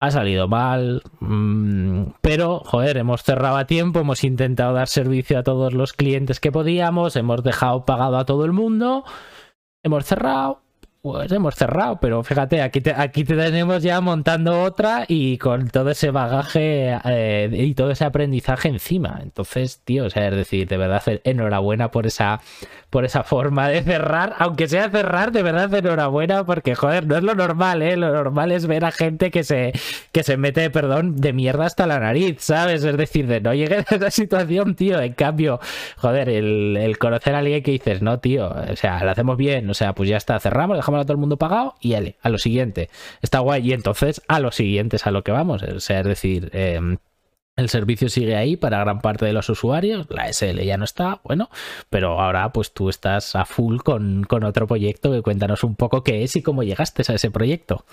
[0.00, 5.42] ha salido mal, mm, pero joder, hemos cerrado a tiempo, hemos intentado dar servicio a
[5.42, 9.04] todos los clientes que podíamos, hemos dejado pagado a todo el mundo,
[9.82, 10.60] hemos cerrado,
[11.12, 15.70] pues hemos cerrado, pero fíjate, aquí te, aquí te tenemos ya montando otra y con
[15.70, 19.20] todo ese bagaje eh, y todo ese aprendizaje encima.
[19.22, 22.40] Entonces, tío, o sea, es decir, de verdad, enhorabuena por esa,
[22.90, 27.22] por esa forma de cerrar, aunque sea cerrar, de verdad, enhorabuena, porque, joder, no es
[27.22, 27.96] lo normal, ¿eh?
[27.96, 29.72] Lo normal es ver a gente que se,
[30.12, 32.84] que se mete, perdón, de mierda hasta la nariz, ¿sabes?
[32.84, 35.00] Es decir, de no llegues a esa situación, tío.
[35.00, 35.58] En cambio,
[35.96, 39.68] joder, el, el conocer a alguien que dices, no, tío, o sea, lo hacemos bien,
[39.70, 42.28] o sea, pues ya está, cerramos, dejamos a todo el mundo pagado y ale, a
[42.28, 42.90] lo siguiente.
[43.22, 43.68] Está guay.
[43.68, 45.62] Y entonces a lo siguiente es a lo que vamos.
[45.62, 46.98] O sea, es decir, em,
[47.58, 51.20] el servicio sigue ahí para gran parte de los usuarios, la SL ya no está,
[51.24, 51.50] bueno,
[51.90, 56.04] pero ahora pues tú estás a full con, con otro proyecto que cuéntanos un poco
[56.04, 57.84] qué es y cómo llegaste a ese proyecto.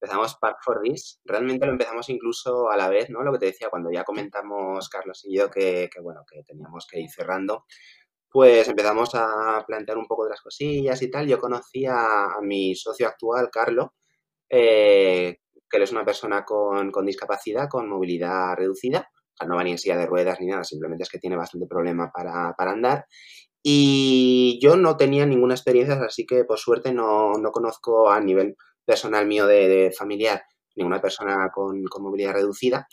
[0.00, 1.20] empezamos Park for This.
[1.24, 3.24] Realmente lo empezamos incluso a la vez, ¿no?
[3.24, 7.00] Lo que te decía cuando ya comentamos Carlos y yo que, bueno, que teníamos que
[7.00, 7.64] ir cerrando,
[8.30, 11.26] pues empezamos a plantear un poco de las cosillas y tal.
[11.26, 13.88] Yo conocí a, mi socio actual, Carlos,
[14.48, 15.38] eh,
[15.68, 19.10] que él es una persona con, discapacidad, con movilidad reducida.
[19.46, 22.10] no va ni en silla de ruedas ni nada, simplemente es que tiene bastante problema
[22.12, 23.06] para, andar.
[23.62, 28.56] Y yo no tenía ninguna experiencia, así que por suerte no, no conozco a nivel
[28.84, 30.42] personal mío de, familiar
[30.76, 32.86] ninguna persona con, movilidad reducida.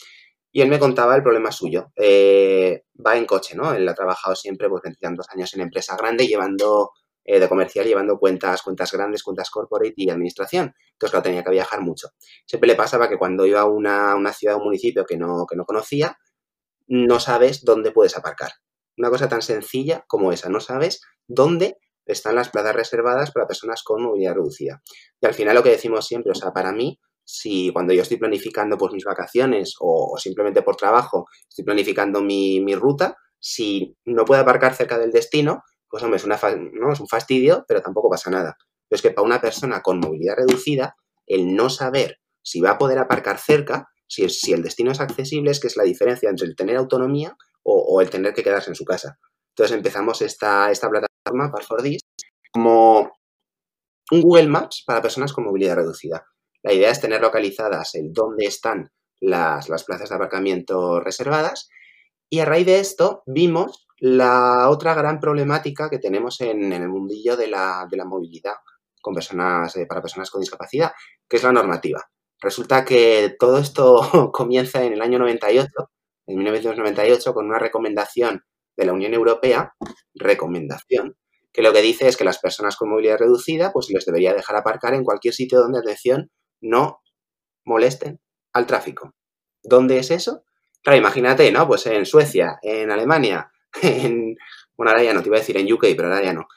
[0.58, 1.92] Y él me contaba el problema suyo.
[1.96, 3.76] Eh, va en coche, ¿no?
[3.76, 4.82] Él ha trabajado siempre, pues,
[5.16, 6.94] dos años en empresa grande, llevando
[7.24, 10.74] eh, de comercial, llevando cuentas, cuentas grandes, cuentas corporate y administración.
[10.94, 12.08] Entonces, claro, tenía que viajar mucho.
[12.48, 15.46] Siempre le pasaba que cuando iba a una, una ciudad o un municipio que no,
[15.48, 16.18] que no conocía,
[16.88, 18.50] no sabes dónde puedes aparcar.
[18.98, 23.84] Una cosa tan sencilla como esa, no sabes dónde están las plazas reservadas para personas
[23.84, 24.82] con movilidad reducida.
[25.22, 28.16] Y al final lo que decimos siempre, o sea, para mí, si cuando yo estoy
[28.16, 34.40] planificando pues, mis vacaciones o, simplemente por trabajo estoy planificando mi, ruta, si no puedo
[34.40, 36.40] aparcar cerca del destino, pues hombre, es, una,
[36.72, 36.94] ¿no?
[36.94, 38.56] es un fastidio, pero tampoco pasa nada.
[38.88, 42.78] Pero es que para una persona con movilidad reducida, el no saber si va a
[42.78, 46.48] poder aparcar cerca, si, si el destino es accesible, es que es la diferencia entre
[46.48, 49.20] el tener autonomía o, el tener que quedarse en su casa.
[49.50, 52.00] Entonces empezamos esta, esta plataforma, Parfordis,
[52.54, 53.12] como
[54.12, 56.26] un Google Maps para personas con movilidad reducida.
[56.68, 61.70] La idea es tener localizadas el dónde están las, plazas de aparcamiento reservadas
[62.30, 67.38] y a raíz de esto vimos la otra gran problemática que tenemos en, el mundillo
[67.38, 68.56] de la, movilidad
[69.02, 70.92] con personas, eh, para personas con discapacidad,
[71.30, 72.04] que es la normativa.
[72.42, 75.70] Resulta que todo esto comienza en el año 98
[76.28, 78.44] en 1998 con una recomendación
[78.76, 79.72] de la Unión Europea,
[80.16, 81.16] recomendación,
[81.54, 84.58] que lo que dice es que las personas con movilidad reducida pues les debería dejar
[84.58, 86.30] aparcar en cualquier sitio donde, atención,
[86.62, 87.02] no
[87.66, 88.20] molesten
[88.54, 89.14] al tráfico.
[89.64, 90.44] ¿Dónde es eso?
[90.84, 91.68] Claro, imagínate, ¿no?
[91.68, 94.36] Pues en Suecia, en Alemania, en...
[94.76, 96.48] Bueno, ahora ya no, te iba a decir en UK, pero ahora ya no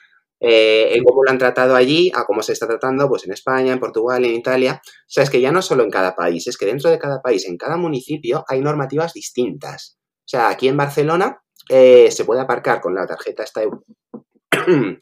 [0.41, 3.73] eh, en cómo lo han tratado allí, a cómo se está tratando pues en España,
[3.73, 4.81] en Portugal, en Italia.
[4.83, 7.21] O sea, es que ya no solo en cada país, es que dentro de cada
[7.21, 9.99] país, en cada municipio, hay normativas distintas.
[10.21, 13.61] O sea, aquí en Barcelona eh, se puede aparcar con la tarjeta esta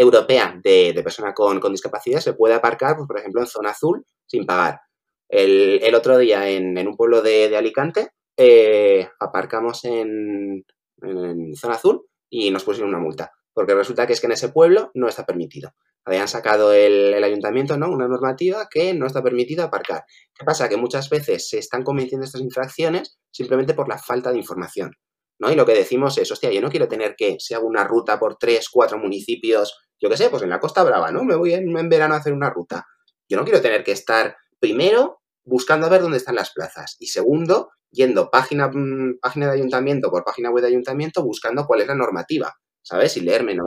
[0.00, 4.46] europea de, persona con, discapacidad, se puede aparcar, pues, por ejemplo, en zona azul sin
[4.46, 4.80] pagar.
[5.28, 10.64] El, otro día en, un pueblo de, Alicante eh, aparcamos en,
[11.02, 14.50] en zona azul y nos pusieron una multa porque resulta que es que en ese
[14.50, 15.74] pueblo no está permitido.
[16.04, 17.90] Habían sacado el, ayuntamiento, ¿no?
[17.90, 20.04] Una normativa que no está permitido aparcar.
[20.34, 20.68] ¿Qué pasa?
[20.68, 24.92] Que muchas veces se están cometiendo estas infracciones simplemente por la falta de información.
[25.38, 25.50] ¿no?
[25.50, 28.18] Y lo que decimos es, hostia, yo no quiero tener que, si hago una ruta
[28.18, 31.24] por tres, cuatro municipios, yo qué sé, pues en la Costa Brava, ¿no?
[31.24, 32.86] Me voy en, en verano a hacer una ruta.
[33.28, 36.96] Yo no quiero tener que estar, primero, buscando a ver dónde están las plazas.
[36.98, 41.82] Y segundo, yendo página, mm, página de ayuntamiento por página web de ayuntamiento buscando cuál
[41.82, 42.54] es la normativa.
[42.82, 43.16] ¿sabes?
[43.16, 43.66] Y leerme las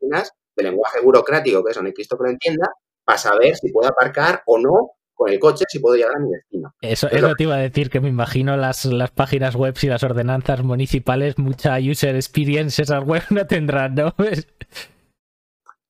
[0.00, 2.70] páginas de lenguaje burocrático, que eso no hay Cristo que lo entienda,
[3.04, 6.30] para saber si puedo aparcar o no con el coche, si puedo llegar a mi
[6.30, 6.74] destino.
[6.80, 10.02] Eso, eso te iba a decir, que me imagino las, las páginas web y las
[10.02, 14.14] ordenanzas municipales, mucha user experience esas web no tendrán, ¿no?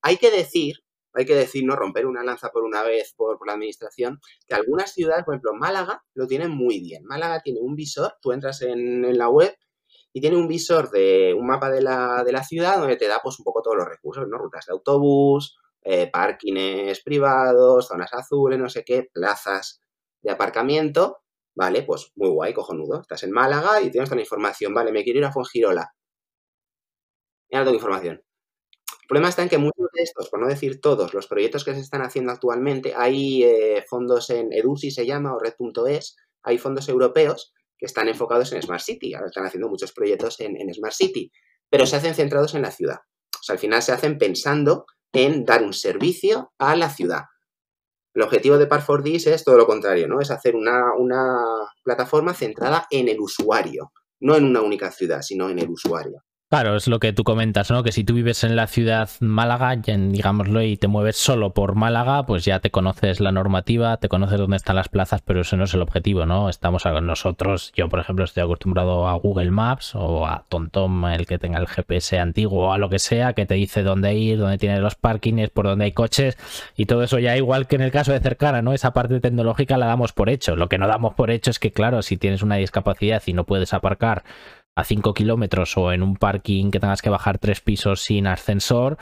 [0.05, 3.55] hay que decir, hay que decir, no romper una lanza por una vez por, la
[3.55, 7.05] administración, que algunas ciudades, por ejemplo, Málaga lo tienen muy bien.
[7.07, 9.57] Málaga tiene un visor, tú entras en, la web
[10.13, 13.21] y tiene un visor de un mapa de la, de la ciudad donde te da
[13.23, 14.37] pues un poco todos los recursos, ¿no?
[14.37, 19.81] Rutas de autobús, eh, parkings privados, zonas azules, no sé qué, plazas
[20.21, 21.23] de aparcamiento,
[21.55, 21.83] ¿vale?
[21.83, 23.01] Pues muy guay, cojonudo.
[23.01, 24.93] Estás en Málaga y tienes toda la información, ¿vale?
[24.93, 25.95] Me quiero ir a Fuengirola.
[27.51, 28.23] Mira toda información.
[29.05, 31.75] El problema está en que muchos de estos, por no decir todos, los proyectos que
[31.75, 36.89] se están haciendo actualmente, hay eh, fondos en EDUSI se llama o Red.es, hay fondos
[36.89, 39.15] europeos que están enfocados en Smart City.
[39.15, 41.31] Ahora están haciendo muchos proyectos en, Smart City,
[41.69, 42.99] pero se hacen centrados en la ciudad.
[43.35, 47.25] O sea, al final se hacen pensando en dar un servicio a la ciudad.
[48.15, 50.21] El objetivo de Par 4 es todo lo contrario, ¿no?
[50.21, 51.37] Es hacer una, una
[51.83, 56.23] plataforma centrada en el usuario, no en una única ciudad, sino en el usuario.
[56.55, 57.83] Claro, es lo que tú comentas, ¿no?
[57.83, 62.27] Que si tú vives en la ciudad Málaga, digámoslo, y te mueves solo por Málaga,
[62.27, 65.65] pues ya te conoces la normativa, te conoces dónde están las plazas, pero eso no
[65.65, 66.49] es el objetivo, ¿no?
[66.49, 71.27] Estamos a nosotros, yo por ejemplo estoy acostumbrado a Google Maps o a TomTom, el
[71.27, 74.39] que tenga el GPS antiguo o a lo que sea, que te dice dónde ir,
[74.39, 76.39] dónde tiene los parkings, por dónde hay coches
[76.77, 78.73] y todo eso ya igual que en el caso de Cercana, ¿no?
[78.73, 80.55] Esa parte tecnológica la damos por hecho.
[80.55, 83.43] Lo que no damos por hecho es que, claro, si tienes una discapacidad y no
[83.43, 84.23] puedes aparcar
[84.77, 88.99] a 5 kilómetros o en un parking que tengas que bajar tres pisos sin ascensor,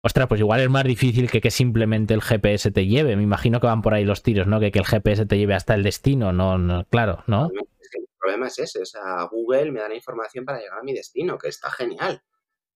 [0.00, 3.16] Ostras, pues igual es más difícil que que simplemente el GPS te lleve.
[3.16, 4.60] Me imagino que van por ahí los tiros, ¿no?
[4.60, 7.50] Que, que el GPS te lleve hasta el destino, no, claro, ¿no?
[7.52, 11.38] el problema es ese, o Google me da la información para llegar a mi destino,
[11.38, 12.22] que está genial.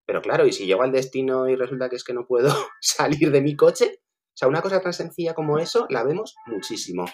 [0.06, 2.48] Pero claro, y si llego al destino y resulta que es que no puedo
[2.80, 7.04] salir de mi coche, o sea, una cosa tan sencilla como eso la vemos muchísimo.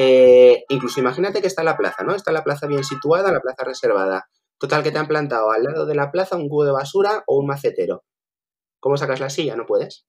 [0.00, 2.14] Eh, incluso imagínate que está la plaza, ¿no?
[2.14, 4.28] Está la plaza bien situada, la plaza reservada.
[4.56, 7.36] Total, que te han plantado al lado de la plaza un cubo de basura o
[7.36, 8.04] un macetero.
[8.78, 9.56] ¿Cómo sacas la silla?
[9.56, 10.06] No puedes.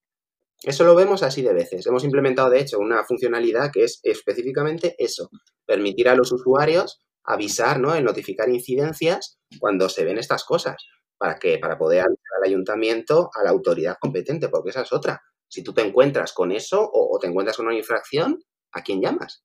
[0.61, 1.87] Eso lo vemos así de veces.
[1.87, 5.31] Hemos implementado, de hecho, una funcionalidad que es específicamente eso,
[5.65, 7.95] permitir a los usuarios avisar, ¿no?
[7.95, 10.75] El notificar incidencias cuando se ven estas cosas.
[11.17, 11.57] ¿Para qué?
[11.57, 15.19] Para poder avisar al ayuntamiento, a la autoridad competente, porque esa es otra.
[15.47, 18.39] Si tú te encuentras con eso o te encuentras con una infracción,
[18.71, 19.43] ¿a quién llamas?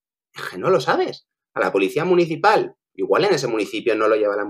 [0.51, 1.27] Que no lo sabes.
[1.55, 4.47] A la policía municipal, igual en ese municipio no lo lleva la,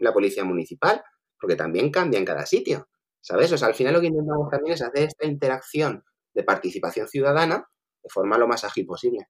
[0.00, 1.02] la policía municipal,
[1.40, 2.88] porque también cambia en cada sitio.
[3.20, 3.52] ¿Sabes?
[3.52, 7.68] O sea, al final lo que intentamos también es hacer esta interacción de participación ciudadana
[8.02, 9.26] de forma lo más ágil posible.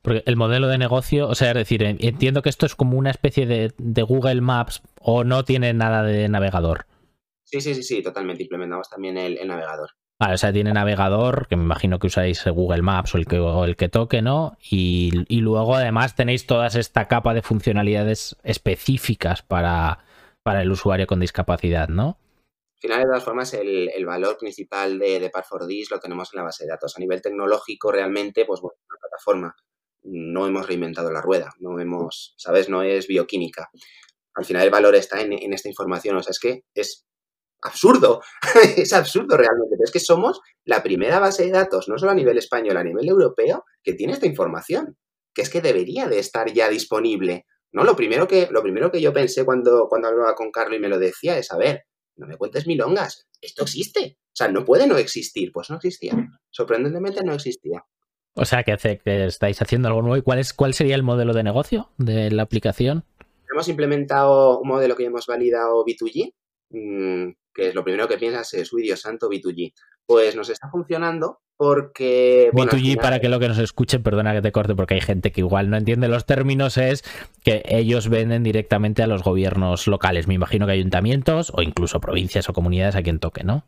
[0.00, 3.10] Porque el modelo de negocio, o sea, es decir, entiendo que esto es como una
[3.10, 6.86] especie de, de Google Maps o no tiene nada de navegador.
[7.44, 8.44] Sí, sí, sí, sí, totalmente.
[8.44, 9.90] Implementamos también el, el navegador.
[10.18, 13.36] Vale, o sea, tiene navegador, que me imagino que usáis Google Maps o el que,
[13.36, 14.56] el que toque, ¿no?
[14.70, 20.04] Y, luego además tenéis toda esta capa de funcionalidades específicas para,
[20.42, 22.18] para el usuario con discapacidad, ¿no?
[22.76, 26.44] Al final, de todas formas, el, valor principal de, de Par4Dis lo tenemos en la
[26.44, 26.96] base de datos.
[26.96, 29.56] A nivel tecnológico, realmente, pues bueno, una plataforma.
[30.04, 32.70] No hemos reinventado la rueda, no hemos, ¿sabes?
[32.70, 33.68] No es bioquímica.
[34.34, 36.16] Al final el valor está en, en esta información.
[36.16, 37.06] O sea, es que es
[37.66, 38.22] absurdo,
[38.76, 42.14] es absurdo realmente, pero es que somos la primera base de datos, no solo a
[42.14, 44.96] nivel español, a nivel europeo, que tiene esta información,
[45.34, 47.46] que es que debería de estar ya disponible.
[47.72, 47.84] ¿no?
[47.84, 50.88] Lo, primero que, lo primero que yo pensé cuando, cuando hablaba con Carlos y me
[50.88, 51.84] lo decía es, a ver,
[52.16, 54.16] no me cuentes milongas, esto existe.
[54.28, 55.50] O sea, no puede no existir.
[55.52, 56.14] Pues no existía.
[56.50, 57.84] Sorprendentemente no existía.
[58.34, 60.16] O sea, que, hace, que estáis haciendo algo nuevo.
[60.18, 63.04] ¿Y cuál, es, cuál sería el modelo de negocio de la aplicación?
[63.50, 66.34] Hemos implementado un modelo que hemos validado B2G,
[67.56, 69.72] que es lo primero que piensas es, uy, Dios santo, B2G.
[70.04, 72.50] Pues nos está funcionando porque...
[72.52, 75.40] B2G, para que lo que nos escuchen, perdona que te corte, porque hay gente que
[75.40, 77.02] igual no entiende los términos, es
[77.42, 80.28] que ellos venden directamente a los gobiernos locales.
[80.28, 83.64] Me imagino que ayuntamientos o incluso provincias o comunidades a quien toque, ¿no?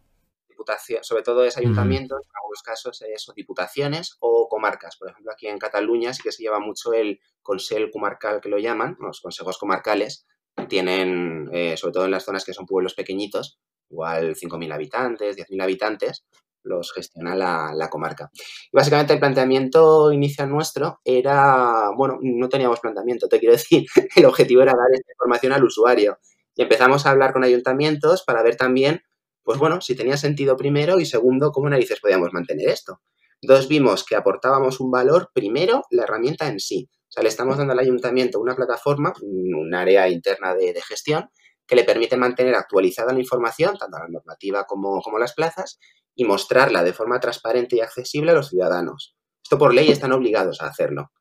[0.50, 4.96] Diputación, sobre todo es ayuntamientos, en algunos casos es diputaciones o comarcas.
[4.98, 8.58] Por ejemplo, aquí en Cataluña sí que se lleva mucho el Consell Comarcal, que lo
[8.58, 10.26] llaman, los consejos comarcales,
[10.68, 13.58] tienen, eh, sobre todo en las zonas que son pueblos pequeñitos,
[13.90, 16.24] igual 5.000 habitantes, 10.000 habitantes,
[16.62, 18.30] los gestiona la, comarca.
[18.34, 24.24] Y básicamente el planteamiento inicial nuestro era, bueno, no teníamos planteamiento, te quiero decir, el
[24.24, 26.18] objetivo era dar esta información al usuario.
[26.54, 29.02] Y empezamos a hablar con ayuntamientos para ver también,
[29.42, 33.00] pues bueno, si tenía sentido primero y segundo, cómo narices podíamos mantener esto.
[33.40, 36.88] Entonces vimos que aportábamos un valor, primero, la herramienta en sí.
[37.08, 41.30] O sea, le estamos dando al ayuntamiento una plataforma, un área interna de, gestión,
[41.66, 45.78] que le permite mantener actualizada la información, tanto la normativa como, como las plazas,
[46.14, 49.16] y mostrarla de forma transparente y accesible a los ciudadanos.
[49.42, 51.12] Esto por ley están obligados a hacerlo,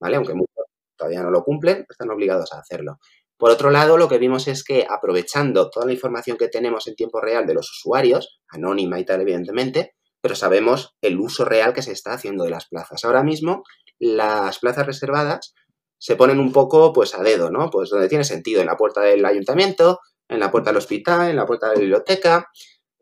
[0.00, 0.16] ¿vale?
[0.16, 0.64] Aunque muchos
[0.96, 2.98] todavía no lo cumplen, están obligados a hacerlo.
[3.36, 6.94] Por otro lado, lo que vimos es que aprovechando toda la información que tenemos en
[6.94, 11.82] tiempo real de los usuarios, anónima y tal, evidentemente, pero sabemos el uso real que
[11.82, 13.04] se está haciendo de las plazas.
[13.04, 13.64] Ahora mismo,
[13.98, 15.54] las plazas reservadas
[15.98, 17.70] se ponen un poco pues a dedo, ¿no?
[17.70, 21.36] Pues donde tiene sentido, en la puerta del ayuntamiento, en la puerta del hospital, en
[21.36, 22.48] la puerta de la biblioteca.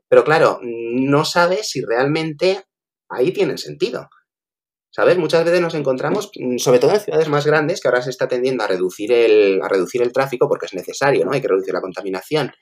[0.08, 2.64] Pero claro, no sabes si realmente
[3.08, 4.08] ahí tienen sentido.
[4.94, 5.16] ¿Sabes?
[5.16, 8.62] Muchas veces nos encontramos, sobre todo en ciudades más grandes, que ahora se está tendiendo
[8.62, 11.32] a reducir el, a reducir el tráfico porque es necesario, ¿no?
[11.32, 12.52] Hay que reducir la contaminación.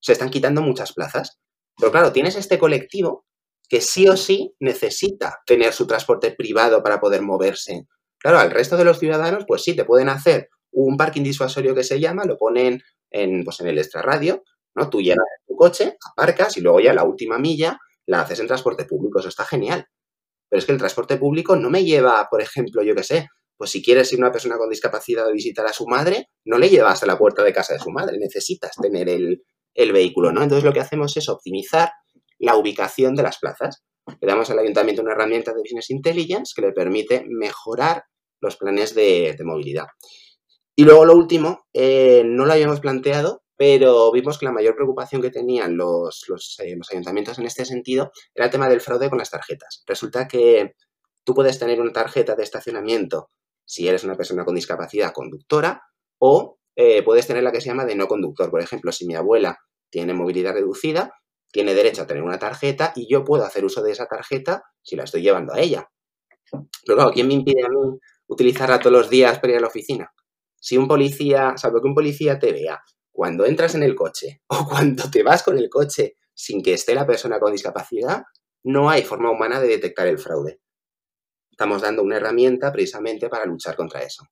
[0.00, 1.38] Se están quitando muchas plazas.
[1.78, 3.24] Pero claro, tienes este colectivo
[3.68, 7.86] que sí o sí necesita tener su transporte privado para poder moverse
[8.18, 11.84] Claro, al resto de los ciudadanos, pues sí, te pueden hacer un parking disuasorio que
[11.84, 14.42] se llama, lo ponen en, pues en el extrarradio,
[14.74, 14.90] ¿no?
[14.90, 18.84] Tú llenas tu coche, aparcas y luego ya la última milla la haces en transporte
[18.84, 19.20] público.
[19.20, 19.86] Eso está genial.
[20.48, 23.70] Pero es que el transporte público no me lleva, por ejemplo, yo qué sé, pues
[23.70, 27.02] si quieres ir una persona con discapacidad a visitar a su madre, no le llevas
[27.02, 29.42] a la puerta de casa de su madre, necesitas tener el,
[29.74, 30.42] el vehículo, ¿no?
[30.42, 31.90] Entonces lo que hacemos es optimizar
[32.38, 33.84] la ubicación de las plazas.
[34.20, 38.04] Le damos al ayuntamiento una herramienta de Business Intelligence que le permite mejorar
[38.40, 39.86] los planes de, movilidad.
[40.76, 45.20] Y luego lo último, eh, no lo habíamos planteado, pero vimos que la mayor preocupación
[45.20, 46.24] que tenían los,
[46.60, 49.82] eh, los, ayuntamientos en este sentido era el tema del fraude con las tarjetas.
[49.86, 50.74] Resulta que
[51.24, 53.30] tú puedes tener una tarjeta de estacionamiento
[53.64, 55.82] si eres una persona con discapacidad conductora
[56.18, 58.50] o eh, puedes tener la que se llama de no conductor.
[58.50, 59.58] Por ejemplo, si mi abuela
[59.90, 61.12] tiene movilidad reducida,
[61.50, 64.96] tiene derecho a tener una tarjeta y yo puedo hacer uso de esa tarjeta si
[64.96, 65.90] la estoy llevando a ella.
[66.50, 69.68] Pero claro, ¿quién me impide a mí utilizarla todos los días para ir a la
[69.68, 70.12] oficina?
[70.60, 72.80] Si un policía, salvo que un policía te vea
[73.10, 76.94] cuando entras en el coche o cuando te vas con el coche sin que esté
[76.94, 78.22] la persona con discapacidad,
[78.62, 80.60] no hay forma humana de detectar el fraude.
[81.50, 84.24] Estamos dando una herramienta precisamente para luchar contra eso.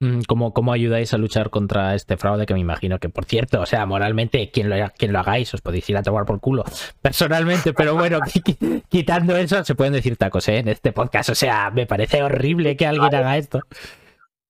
[0.00, 2.46] Mm, ¿Cómo, ¿Cómo, ayudáis a luchar contra este fraude?
[2.46, 5.60] Que me imagino que, por cierto, o sea, moralmente, quien lo, quien lo hagáis, os
[5.60, 6.64] podéis ir a tomar por culo
[7.02, 8.18] personalmente, pero bueno,
[8.88, 10.58] quitando eso, se pueden decir tacos ¿eh?
[10.58, 11.30] en este podcast.
[11.30, 13.60] O sea, me parece horrible que alguien haga esto.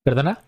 [0.02, 0.38] ¿Perdona?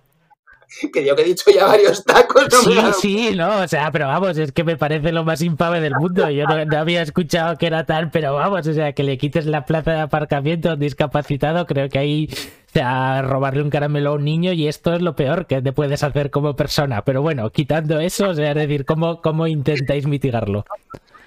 [0.92, 2.48] que yo que he dicho ya varios tacos.
[2.50, 5.80] No sí, sí, no, o sea, pero vamos, es que me parece lo más infame
[5.80, 6.28] del mundo.
[6.30, 9.64] Yo no, había escuchado que era tal, pero vamos, o sea, que le quites la
[9.64, 14.14] plaza de aparcamiento a un discapacitado, creo que ahí, o sea, robarle un caramelo a
[14.14, 17.04] un niño y esto es lo peor que te puedes hacer como persona.
[17.04, 20.64] Pero bueno, quitando eso, o sea, es decir, ¿cómo, cómo intentáis mitigarlo?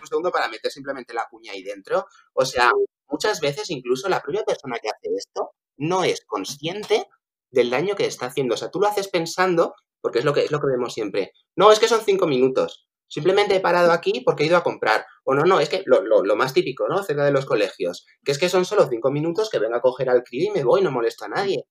[0.02, 2.06] Un segundo para meter simplemente la cuña ahí dentro.
[2.34, 2.72] O sea,
[3.10, 7.08] muchas veces incluso la propia persona que hace esto no es consciente
[7.52, 8.56] del daño que está haciendo.
[8.56, 11.34] O sea, tú lo haces pensando, porque es lo que, es lo que vemos siempre.
[11.56, 12.88] No, es que son cinco minutos.
[13.08, 15.06] Simplemente he parado aquí porque he ido a comprar.
[15.24, 17.02] O no, no, es que lo, lo, más típico, ¿no?
[17.04, 18.06] Cerca de los colegios.
[18.24, 20.64] Que es que son solo cinco minutos que vengo a coger al crío y me
[20.64, 21.66] voy, no molesto a nadie.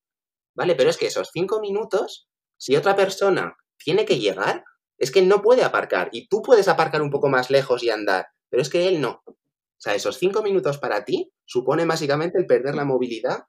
[0.55, 0.75] ¿Vale?
[0.75, 4.65] Pero es que esos cinco minutos, si otra persona tiene que llegar,
[4.99, 6.09] es que no puede aparcar.
[6.11, 8.27] Y tú puedes aparcar un poco más lejos y andar.
[8.51, 9.23] Pero es que él no.
[9.27, 13.45] O sea, esos cinco minutos para ti supone básicamente el perder la movilidad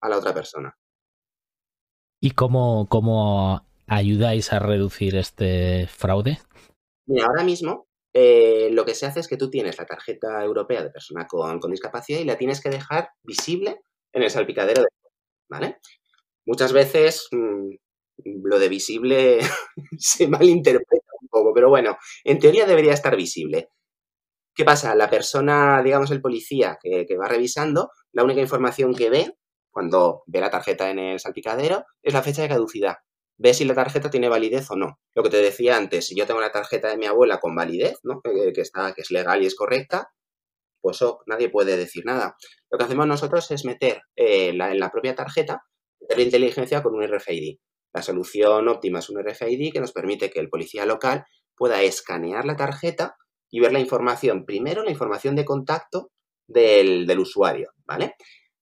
[0.00, 0.76] a la otra persona.
[2.20, 6.38] ¿Y cómo, cómo ayudáis a reducir este fraude?
[7.22, 10.90] Ahora mismo eh, lo que se hace es que tú tienes la tarjeta europea de
[10.90, 13.80] persona con, discapacidad y la tienes que dejar visible
[14.12, 14.88] en el salpicadero de
[15.48, 15.78] ¿vale?
[16.46, 17.70] Muchas veces mm,
[18.42, 19.38] lo de visible
[19.98, 23.68] se malinterpreta un poco, pero bueno, en teoría debería estar visible.
[24.54, 24.94] ¿Qué pasa?
[24.96, 29.38] La persona, digamos, el policía que, que va revisando, la única información que ve
[29.78, 32.96] cuando ve la tarjeta en el salpicadero, es la fecha de caducidad.
[33.36, 34.98] Ve si la tarjeta tiene validez o no.
[35.14, 38.00] Lo que te decía antes, si yo tengo la tarjeta de mi abuela con validez,
[38.02, 38.20] ¿no?
[38.20, 40.10] que, está, que es legal y es correcta,
[40.80, 42.34] pues nadie puede decir nada.
[42.72, 45.62] Lo que hacemos nosotros es meter eh, en la propia tarjeta
[46.00, 47.58] la inteligencia con un RFID.
[47.94, 51.24] La solución óptima es un RFID que nos permite que el policía local
[51.54, 53.14] pueda escanear la tarjeta
[53.48, 56.10] y ver la información, primero la información de contacto
[56.48, 58.16] del, del usuario, ¿vale?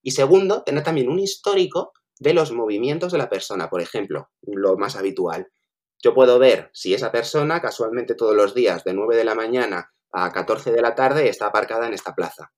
[0.06, 3.68] Y segundo, tener también un histórico de los movimientos de la persona.
[3.68, 5.48] Por ejemplo, lo más habitual.
[6.00, 9.90] Yo puedo ver si esa persona casualmente todos los días de 9 de la mañana
[10.12, 12.52] a 14 de la tarde está aparcada en esta plaza.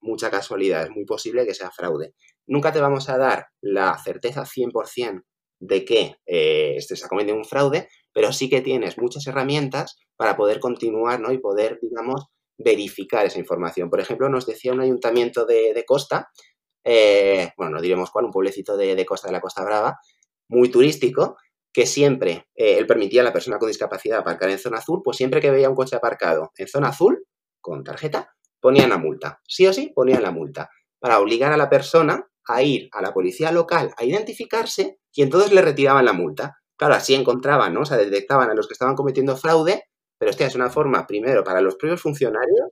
[0.00, 2.16] Mucha casualidad, es muy posible que sea fraude.
[2.48, 5.22] Nunca te vamos a dar la certeza 100%
[5.60, 10.36] de que eh, se está cometiendo un fraude, pero sí que tienes muchas herramientas para
[10.36, 11.30] poder continuar ¿no?
[11.30, 12.26] y poder, digamos,
[12.58, 13.88] verificar esa información.
[13.88, 16.28] Por ejemplo, nos decía un ayuntamiento de Costa
[16.84, 19.98] eh, bueno, no diremos cuál, un pueblecito de, Costa de la Costa Brava,
[20.48, 21.36] muy turístico,
[21.72, 25.16] que siempre eh, él permitía a la persona con discapacidad aparcar en zona azul, pues
[25.16, 27.24] siempre que veía un coche aparcado en zona azul,
[27.60, 29.40] con tarjeta, ponían la multa.
[29.46, 30.68] Sí o sí, ponían la multa.
[30.98, 35.52] Para obligar a la persona a ir a la policía local a identificarse y entonces
[35.52, 36.56] le retiraban la multa.
[36.76, 37.82] Claro, así encontraban, ¿no?
[37.82, 39.84] O sea, detectaban a los que estaban cometiendo fraude,
[40.18, 42.70] pero hostia, es una forma, primero, para los propios funcionarios,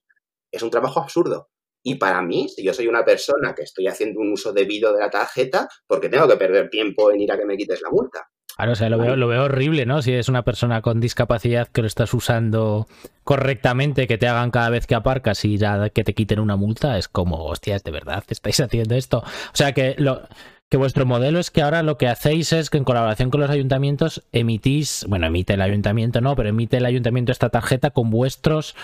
[0.51, 1.49] es un trabajo absurdo.
[1.83, 5.01] Y para mí, si yo soy una persona que estoy haciendo un uso debido de
[5.01, 8.29] la tarjeta, porque tengo que perder tiempo en ir a que me quites la multa.
[8.57, 10.03] Claro, o sea, lo veo, lo veo horrible, ¿no?
[10.03, 12.87] Si es una persona con discapacidad que lo estás usando
[13.25, 16.99] correctamente, que te hagan cada vez que aparcas y ya que te quiten una multa,
[16.99, 19.19] es como, hostias, de verdad, estáis haciendo esto.
[19.19, 20.29] O sea, que lo,
[20.71, 23.51] que vuestro modelo es que ahora lo que hacéis es que en colaboración con los
[23.51, 28.77] ayuntamientos emitís, bueno, emite el ayuntamiento, no, pero emite el ayuntamiento esta tarjeta con vuestros,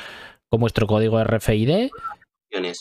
[0.49, 1.91] con vuestro código RFID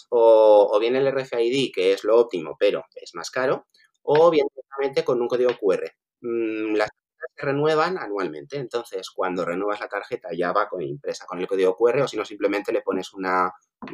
[0.10, 3.68] o, bien el RFID, que es lo óptimo, pero es más caro,
[4.04, 5.92] o bien directamente con un código QR.
[6.22, 11.26] Mm, las tarjetas se renuevan anualmente, entonces cuando renuevas la tarjeta ya va con impresa
[11.26, 13.52] con el código QR o si no simplemente le pones una,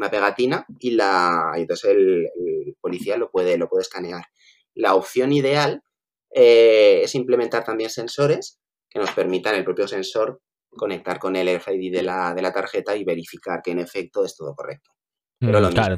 [0.10, 2.28] pegatina y, la, entonces el,
[2.80, 4.24] policía lo puede, lo puede escanear.
[4.76, 5.84] La opción ideal
[6.34, 8.60] eh, es implementar también sensores
[8.90, 12.96] que nos permitan el propio sensor conectar con el RFID de la, de la tarjeta
[12.96, 14.92] y verificar que en efecto es todo correcto.
[15.42, 15.98] Mm, claro.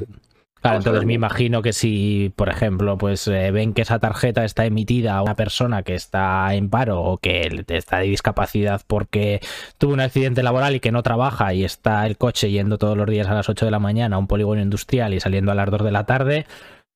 [0.62, 5.16] entonces me imagino que si, por ejemplo, pues eh, ven que esa tarjeta está emitida
[5.16, 9.40] a una persona que está en paro o que está de discapacidad porque
[9.76, 13.06] tuvo un accidente laboral y que no trabaja y está el coche yendo todos los
[13.06, 15.70] días a las 8 de la mañana a un polígono industrial y saliendo a las
[15.70, 16.46] 2 de la tarde,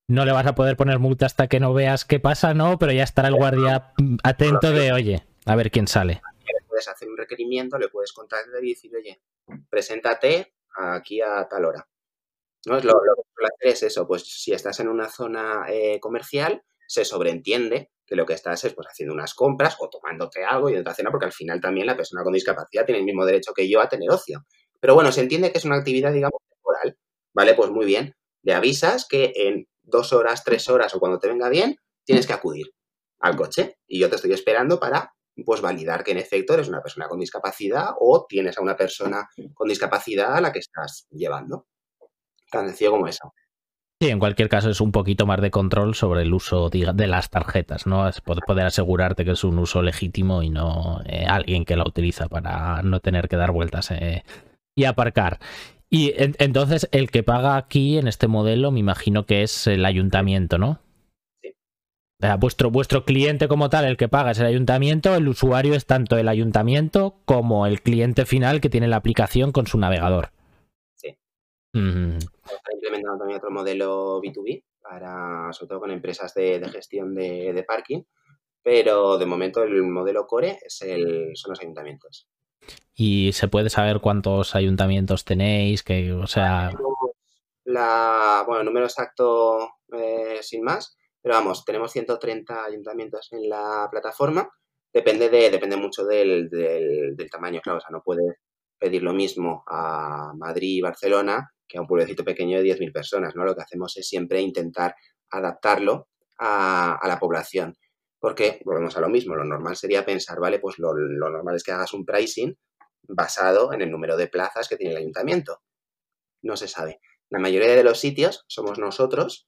[0.09, 2.79] no le vas a poder poner multa hasta que no veas qué pasa, ¿no?
[2.79, 3.93] Pero ya estará el guardia
[4.23, 6.21] atento de, oye, a ver quién sale.
[6.67, 9.21] Puedes hacer un requerimiento, le puedes contactar y decir, oye,
[9.69, 11.87] preséntate aquí a tal hora.
[12.65, 12.75] ¿No?
[12.79, 17.05] Lo, lo que hacer es eso, pues si estás en una zona eh, comercial, se
[17.05, 20.95] sobreentiende que lo que estás es pues haciendo unas compras o tomándote algo y otra
[20.95, 23.79] cena, porque al final también la persona con discapacidad tiene el mismo derecho que yo
[23.79, 24.45] a tener ocio.
[24.79, 26.97] Pero bueno, se entiende que es una actividad, digamos, temporal.
[27.33, 27.53] ¿Vale?
[27.53, 28.15] Pues muy bien.
[28.41, 32.33] Le avisas que en dos horas, tres horas o cuando te venga bien, tienes que
[32.33, 32.71] acudir
[33.19, 35.13] al coche y yo te estoy esperando para
[35.45, 39.29] pues validar que en efecto eres una persona con discapacidad o tienes a una persona
[39.53, 41.67] con discapacidad a la que estás llevando.
[42.51, 43.33] Tan sencillo como eso.
[44.01, 47.29] Sí, en cualquier caso es un poquito más de control sobre el uso de las
[47.29, 48.07] tarjetas, ¿no?
[48.07, 52.29] Es poder asegurarte que es un uso legítimo y no eh, alguien que la utiliza
[52.29, 54.23] para no tener que dar vueltas eh,
[54.73, 55.39] y aparcar.
[55.89, 60.57] Y entonces el que paga aquí en este modelo me imagino que es el ayuntamiento,
[60.57, 60.79] ¿no?
[61.41, 61.53] Sí.
[62.39, 66.17] vuestro, vuestro cliente como tal, el que paga es el ayuntamiento, el usuario es tanto
[66.17, 70.31] el ayuntamiento como el cliente final que tiene la aplicación con su navegador.
[71.73, 78.03] Está implementando también otro modelo B2B, para, sobre todo con empresas de, gestión de, parking,
[78.63, 82.27] pero de momento el modelo core es el, son los ayuntamientos.
[82.95, 85.83] ¿Y se puede saber cuántos ayuntamientos tenéis?
[85.83, 86.71] Que, o sea...
[87.65, 93.87] La, bueno, el número exacto eh, sin más, pero vamos, tenemos 130 ayuntamientos en la
[93.91, 94.49] plataforma.
[94.91, 98.37] Depende, de, depende mucho del, del, del tamaño, claro, o sea, no puedes
[98.79, 103.35] pedir lo mismo a Madrid y Barcelona que a un pueblecito pequeño de 10.000 personas,
[103.35, 103.45] ¿no?
[103.45, 104.95] Lo que hacemos es siempre intentar
[105.29, 106.09] adaptarlo
[106.39, 107.77] a, la población.
[108.19, 111.71] Porque volvemos a lo mismo, lo normal sería pensar, vale, pues lo, normal es que
[111.71, 112.57] hagas un pricing
[113.07, 115.61] basado en el número de plazas que tiene el ayuntamiento.
[116.41, 116.99] No se sabe.
[117.29, 119.47] La mayoría de los sitios somos nosotros,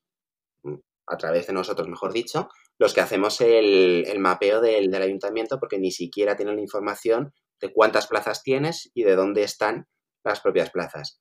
[1.08, 2.48] a través de nosotros, mejor dicho,
[2.78, 7.74] los que hacemos el, mapeo del, del, ayuntamiento porque ni siquiera tienen la información de
[7.74, 9.88] cuántas plazas tienes y de dónde están
[10.24, 11.20] las propias plazas.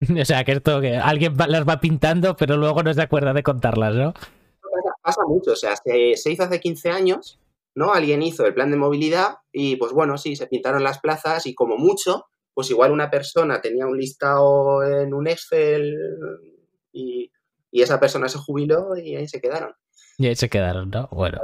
[0.20, 3.42] O sea, que esto que alguien las va pintando, pero luego no se acuerda de
[3.42, 4.14] contarlas, ¿no?
[5.02, 7.38] Pasa, mucho, o sea, se, hizo hace 15 años,
[7.74, 7.92] ¿no?
[7.94, 11.54] Alguien hizo el plan de movilidad y pues bueno, sí, se pintaron las plazas y
[11.54, 15.96] como mucho, pues igual una persona tenía un listado en un Excel
[16.92, 17.30] y,
[17.70, 19.74] y esa persona se jubiló y ahí se quedaron.
[20.18, 21.08] Y ahí se quedaron, ¿no?
[21.12, 21.38] Bueno.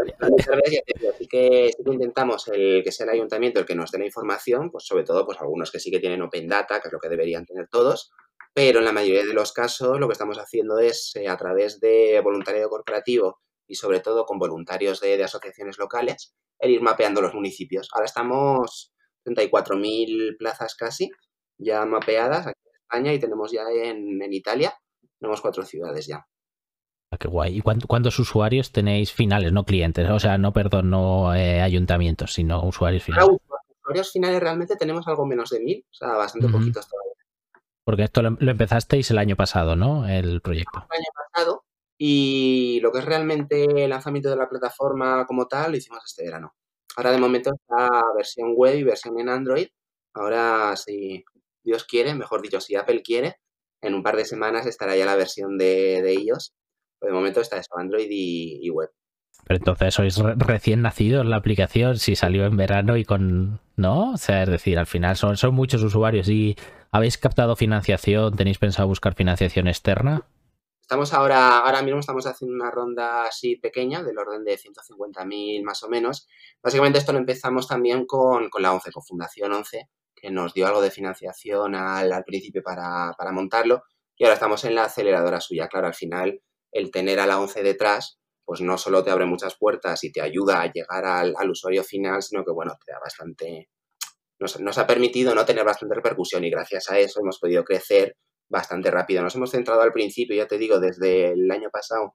[1.14, 4.84] Así que, intentamos el que sea el ayuntamiento el que nos dé la información, pues
[4.84, 7.44] sobre todo pues algunos que sí que tienen Open Data, que es lo que deberían
[7.44, 8.12] tener todos,
[8.54, 11.80] pero en la mayoría de los casos lo que estamos haciendo es eh, a través
[11.80, 17.34] de voluntariado corporativo y sobre todo con voluntarios de, asociaciones locales, el ir mapeando los
[17.34, 17.88] municipios.
[17.92, 18.92] Ahora estamos
[19.24, 21.10] 34.000 plazas casi
[21.58, 24.74] ya mapeadas aquí en España y tenemos ya en, Italia,
[25.18, 26.26] tenemos cuatro ciudades ya.
[27.10, 27.58] Ah, qué guay.
[27.58, 30.08] ¿Y cuántos usuarios tenéis finales, no clientes?
[30.10, 33.38] O sea, no, perdón, no eh, ayuntamientos, sino usuarios finales.
[33.80, 37.11] usuarios finales realmente tenemos algo menos de mil, o sea, bastante poquitos todavía.
[37.84, 40.08] Porque esto lo, empezasteis el año pasado, ¿no?
[40.08, 40.86] El proyecto.
[40.90, 41.64] El año pasado.
[41.98, 46.24] Y lo que es realmente el lanzamiento de la plataforma como tal lo hicimos este
[46.24, 46.54] verano.
[46.96, 49.68] Ahora de momento está versión web y versión en Android.
[50.14, 51.24] Ahora, si
[51.64, 53.36] Dios quiere, mejor dicho, si Apple quiere,
[53.80, 56.54] en un par de semanas estará ya la versión de, ellos.
[57.00, 58.90] de momento está eso, Android y, web.
[59.46, 63.60] Pero entonces sois recién nacidos la aplicación, si salió en verano y con...
[63.76, 64.12] ¿No?
[64.12, 66.56] O sea, es decir, al final son, son muchos usuarios y
[66.94, 68.36] ¿Habéis captado financiación?
[68.36, 70.26] ¿Tenéis pensado buscar financiación externa?
[70.82, 75.82] Estamos ahora, ahora mismo estamos haciendo una ronda así pequeña, del orden de 150.000 más
[75.84, 76.28] o menos.
[76.62, 80.82] Básicamente esto lo empezamos también con, la 11, con Fundación 11, que nos dio algo
[80.82, 83.84] de financiación al, principio para, montarlo.
[84.14, 85.68] Y ahora estamos en la aceleradora suya.
[85.68, 89.56] Claro, al final el tener a la 11 detrás, pues no solo te abre muchas
[89.56, 93.68] puertas y te ayuda a llegar al, usuario final, sino que, bueno, te da bastante,
[94.38, 98.16] nos, ha permitido no tener bastante repercusión y gracias a eso hemos podido crecer
[98.48, 99.22] bastante rápido.
[99.22, 102.14] Nos hemos centrado al principio, ya te digo, desde el año pasado,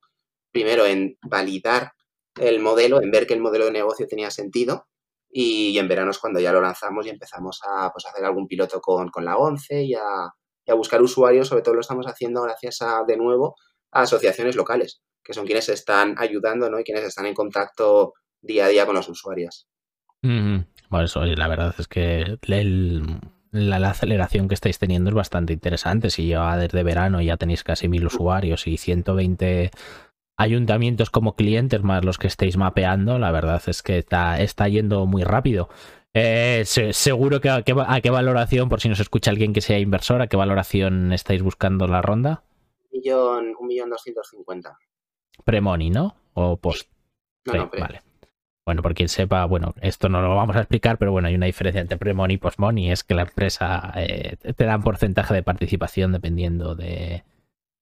[0.52, 1.92] primero en validar
[2.40, 4.88] el modelo, en ver que el modelo de negocio tenía sentido
[5.30, 8.80] y, en verano es cuando ya lo lanzamos y empezamos a pues, hacer algún piloto
[8.82, 10.34] con, la 11 y a,
[10.76, 13.56] buscar usuarios, sobre todo lo estamos haciendo gracias a, de nuevo,
[13.92, 16.80] a asociaciones locales, que son quienes están ayudando ¿no?
[16.80, 19.68] y quienes están en contacto día a día con los usuarios.
[20.22, 22.38] Bueno, eso, la verdad es que
[23.52, 26.10] la, aceleración que estáis teniendo es bastante interesante.
[26.10, 29.72] Si ya desde verano ya tenéis casi mil usuarios y 120
[30.38, 35.06] ayuntamientos como clientes más los que estáis mapeando, la verdad es que está, está yendo
[35.08, 35.68] muy rápido.
[36.14, 40.28] Eh, seguro que a, qué valoración, por si nos escucha alguien que sea inversor, ¿a
[40.28, 42.44] qué valoración estáis buscando la ronda?
[42.92, 44.78] Un millón, un millón doscientos cincuenta.
[45.44, 46.16] Premoni, ¿no?
[46.34, 46.90] O post.
[47.46, 47.82] No, no, pre.
[47.82, 48.02] Vale.
[48.66, 51.46] Bueno, por quien sepa, bueno, esto no lo vamos a explicar, pero bueno, hay una
[51.46, 55.42] diferencia entre pre-money y post-money, es que la empresa eh, te da un porcentaje de
[55.42, 57.24] participación dependiendo de,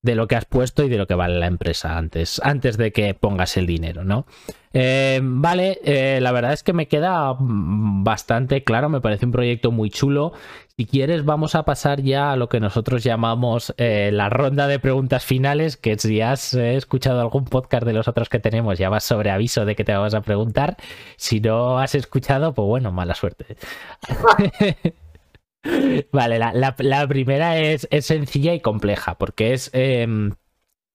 [0.05, 2.91] de lo que has puesto y de lo que vale la empresa antes, antes de
[2.91, 4.27] que pongas el dinero, ¿no?
[4.71, 9.71] Eh, vale, eh, la verdad es que me queda bastante claro, me parece un proyecto
[9.71, 10.33] muy chulo.
[10.77, 14.77] Si quieres, vamos a pasar ya a lo que nosotros llamamos eh, la ronda de
[14.77, 19.05] preguntas finales, que si has escuchado algún podcast de los otros que tenemos, ya vas
[19.05, 20.77] sobre aviso de que te vamos a preguntar.
[21.17, 23.57] Si no has escuchado, pues bueno, mala suerte.
[26.11, 29.69] Vale, la, primera es, sencilla y compleja, porque es.
[29.73, 30.35] Em,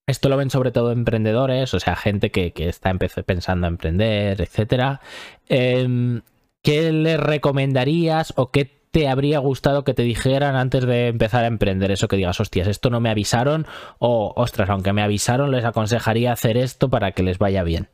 [0.07, 5.01] esto lo ven sobre todo emprendedores, o sea, gente que, está pensando en emprender, etc.
[5.49, 6.23] Em,
[6.63, 11.47] ¿Qué le recomendarías o qué te habría gustado que te dijeran antes de empezar a
[11.47, 11.91] emprender?
[11.91, 13.67] Eso que digas, hostias, esto no me avisaron,
[13.99, 17.89] o ostras, aunque me avisaron, les aconsejaría hacer esto para que les vaya bien.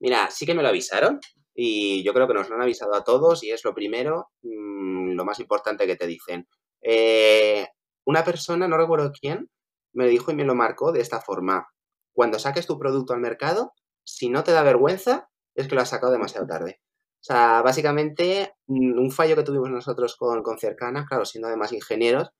[0.00, 1.20] Mira, sí que me lo avisaron,
[1.60, 5.14] y yo creo que nos lo han avisado a todos y es lo primero, mm,
[5.16, 6.46] lo más importante que te dicen.
[6.80, 7.66] Eh,
[8.04, 9.50] una persona, no recuerdo quién,
[9.92, 11.66] me dijo y me lo marcó de esta forma.
[12.12, 13.72] Cuando saques tu producto al mercado,
[14.04, 16.80] si no te da vergüenza, es que lo has sacado demasiado tarde.
[17.14, 21.72] O sea, básicamente, mm, un fallo que tuvimos nosotros con, con Cercana, claro, siendo además
[21.72, 22.30] ingenieros,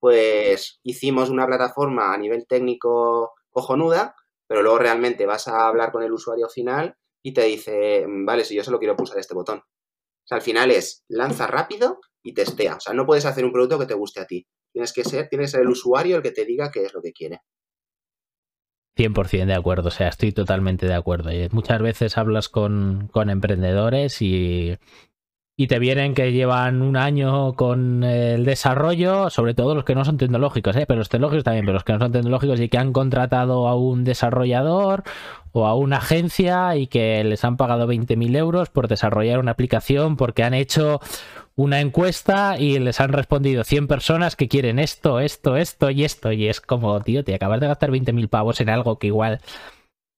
[0.00, 4.14] pues hicimos una plataforma a nivel técnico cojonuda,
[4.46, 8.44] pero luego realmente vas a hablar con el usuario final y te dice, mm, vale,
[8.44, 9.58] si yo solo quiero pulsar este botón.
[9.58, 12.76] O sea, al final es lanza rápido y testea.
[12.76, 14.46] O sea, no puedes hacer un producto que te guste a ti.
[14.72, 17.40] Tienes que ser, tienes el usuario el que te diga qué es lo que quiere.
[18.96, 21.30] 100% de acuerdo, o sea, estoy totalmente de acuerdo.
[21.50, 24.78] Muchas veces hablas con, con emprendedores y
[25.58, 30.04] y te vienen que llevan un año con el desarrollo, sobre todo los que no
[30.04, 30.84] son tecnológicos, ¿eh?
[30.86, 33.74] pero los tecnológicos también, pero los que no son tecnológicos y que han contratado a
[33.74, 35.02] un desarrollador
[35.52, 40.16] o a una agencia y que les han pagado 20.000 euros por desarrollar una aplicación
[40.16, 41.00] porque han hecho
[41.54, 46.32] una encuesta y les han respondido 100 personas que quieren esto, esto, esto y esto.
[46.32, 49.40] Y es como, tío, te acabas de gastar 20.000 pavos en algo que igual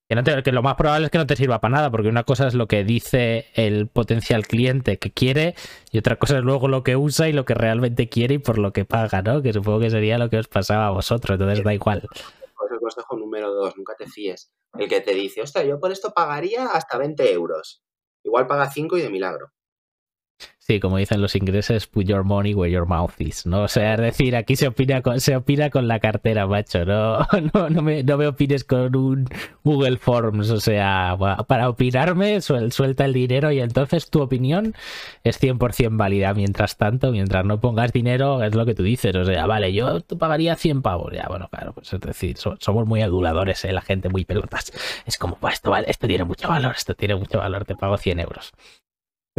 [0.08, 2.54] que, lo más probable es que no te sirva para nada, porque una cosa es
[2.54, 5.54] lo que dice el potencial cliente que quiere
[5.90, 8.58] y otra cosa es luego lo que usa y lo que realmente quiere y por
[8.58, 9.42] lo que paga, ¿no?
[9.42, 12.08] Que supongo que sería lo que os pasaba a vosotros, entonces da igual.
[12.10, 14.50] Pues el consejo número dos, nunca te fíes.
[14.78, 17.82] El que te dice, ostras, yo por esto pagaría hasta 20 euros.
[18.24, 19.52] Igual paga 5 y de milagro.
[20.70, 23.62] Sí, como dicen los ingleses, put your money where your mouth is, ¿no?
[23.62, 27.20] O sea, es decir, aquí se opina con, se opina con la cartera, macho, no,
[27.54, 29.26] no, no, me, no me opines con un
[29.64, 31.16] Google Forms, o sea,
[31.46, 34.74] para opinarme suelta el dinero y entonces tu opinión
[35.24, 36.34] es 100% válida.
[36.34, 40.02] Mientras tanto, mientras no pongas dinero, es lo que tú dices, o sea, vale, yo
[40.02, 43.72] te pagaría 100 pavos, ya, bueno, claro, pues es decir, somos muy aduladores, ¿eh?
[43.72, 44.70] la gente muy pelotas.
[45.06, 48.20] Es como, esto, vale, esto tiene mucho valor, esto tiene mucho valor, te pago 100
[48.20, 48.52] euros.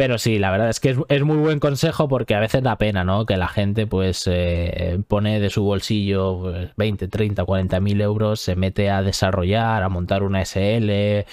[0.00, 3.04] Pero sí, la verdad es que es, muy buen consejo porque a veces da pena,
[3.04, 3.26] ¿no?
[3.26, 8.56] Que la gente pues eh, pone de su bolsillo 20, 30, 40 mil euros, se
[8.56, 11.26] mete a desarrollar, a montar una SL,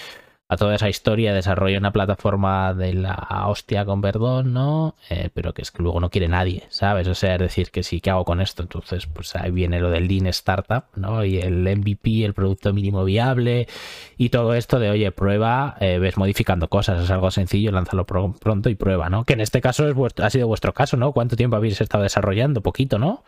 [0.50, 4.96] a toda esa historia, desarrolla una plataforma de la hostia con perdón, ¿no?
[5.10, 7.06] Eh, pero que es que luego no quiere nadie, ¿sabes?
[7.06, 8.62] O sea, es decir, que sí, ¿qué hago con esto?
[8.62, 11.22] Entonces, pues ahí viene lo del Lean Startup, ¿no?
[11.22, 13.68] Y el MVP, el producto mínimo viable
[14.16, 18.70] y todo esto de, oye, prueba, eh, ves modificando cosas, es algo sencillo, lánzalo pronto
[18.70, 19.24] y prueba, ¿no?
[19.24, 21.12] Que en este caso es ha sido vuestro caso, ¿no?
[21.12, 22.62] ¿Cuánto tiempo habéis estado desarrollando?
[22.62, 23.22] Poquito, ¿no?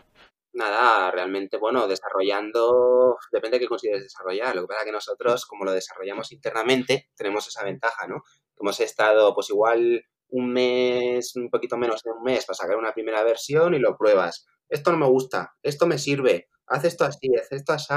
[0.53, 4.57] Nada, realmente, bueno, desarrollando, depende de qué consideres desarrollar.
[4.57, 8.22] Lo que pasa es que nosotros, como lo desarrollamos internamente, tenemos esa ventaja, ¿no?
[8.59, 12.92] Hemos estado, pues igual un mes, un poquito menos de un mes para sacar una
[12.92, 14.46] primera versión y lo pruebas.
[14.68, 17.94] Esto no me gusta, esto me sirve, haz esto así, haz esto así,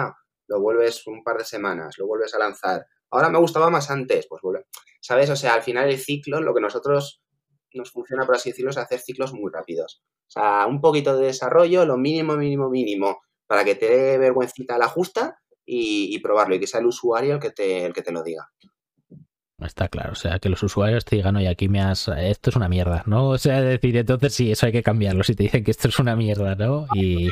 [0.47, 2.86] lo vuelves un par de semanas, lo vuelves a lanzar.
[3.10, 4.41] Ahora me gustaba más antes, pues.
[5.01, 5.30] ¿Sabes?
[5.30, 7.22] O sea, al final el ciclo, lo que nosotros
[7.74, 10.03] nos funciona, por así decirlo, es hacer ciclos muy rápidos.
[10.28, 14.78] O sea, un poquito de desarrollo, lo mínimo, mínimo, mínimo, para que te dé vergüencita
[14.78, 18.11] la justa y, probarlo y que sea el usuario el que te, el que te
[18.11, 18.49] lo diga.
[19.59, 22.07] Está claro, o sea, que los usuarios te digan, oye, aquí me has.
[22.07, 23.30] Esto es una mierda, ¿no?
[23.30, 25.24] O sea, decir, entonces sí, eso hay que cambiarlo.
[25.24, 26.86] Si te dicen que esto es una mierda, ¿no?
[26.95, 27.30] Y.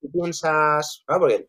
[0.00, 1.02] Tú piensas.
[1.04, 1.48] Claro, porque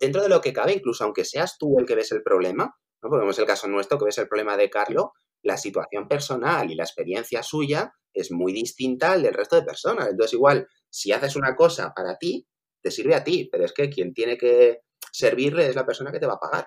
[0.00, 3.10] dentro de lo que cabe, incluso aunque seas tú el que ves el problema, ¿no?
[3.10, 5.10] Porque es el caso nuestro, que ves el problema de Carlos,
[5.42, 10.08] la situación personal y la experiencia suya es muy distinta al del resto de personas.
[10.08, 12.46] Entonces, igual, si haces una cosa para ti,
[12.82, 14.80] te sirve a ti, pero es que quien tiene que
[15.10, 16.66] servirle es la persona que te va a pagar.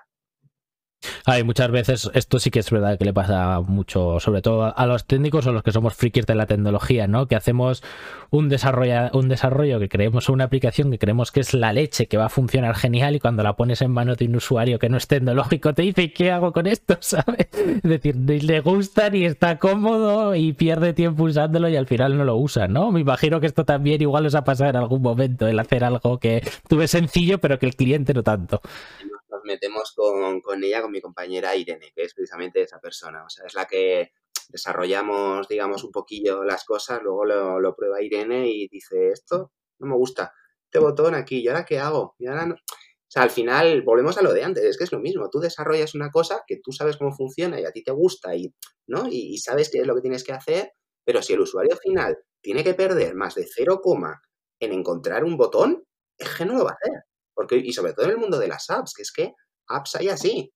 [1.28, 4.86] Hay muchas veces, esto sí que es verdad que le pasa mucho, sobre todo a
[4.86, 7.26] los técnicos o los que somos frikis de la tecnología, ¿no?
[7.26, 7.82] Que hacemos
[8.30, 12.16] un desarrollo, un desarrollo que creemos una aplicación que creemos que es la leche, que
[12.16, 14.98] va a funcionar genial y cuando la pones en manos de un usuario que no
[14.98, 16.96] es tecnológico te dice, ¿qué hago con esto?
[17.00, 17.48] ¿Sabes?
[17.52, 22.16] Es decir, ni le gusta ni está cómodo y pierde tiempo usándolo y al final
[22.16, 22.92] no lo usa, ¿no?
[22.92, 26.20] Me imagino que esto también igual os ha pasado en algún momento, el hacer algo
[26.20, 28.62] que tuve sencillo pero que el cliente no tanto
[29.46, 33.24] metemos con, con, ella, con mi compañera Irene, que es precisamente esa persona.
[33.24, 34.12] O sea, es la que
[34.48, 39.96] desarrollamos, digamos, un poquillo las cosas, luego lo, prueba Irene y dice, esto no me
[39.96, 40.32] gusta,
[40.64, 42.14] este botón aquí, ¿y ahora qué hago?
[42.18, 42.54] Y ahora no...
[42.54, 45.38] O sea, al final volvemos a lo de antes, es que es lo mismo, tú
[45.38, 48.52] desarrollas una cosa que tú sabes cómo funciona y a ti te gusta y,
[48.88, 49.06] ¿no?
[49.06, 50.72] y, y sabes qué es lo que tienes que hacer,
[51.04, 53.80] pero si el usuario final tiene que perder más de 0,
[54.60, 55.84] en encontrar un botón,
[56.18, 57.02] es que no lo va a hacer.
[57.36, 59.34] Porque, y sobre todo en el mundo de las apps, que es que
[59.68, 60.52] apps hay así.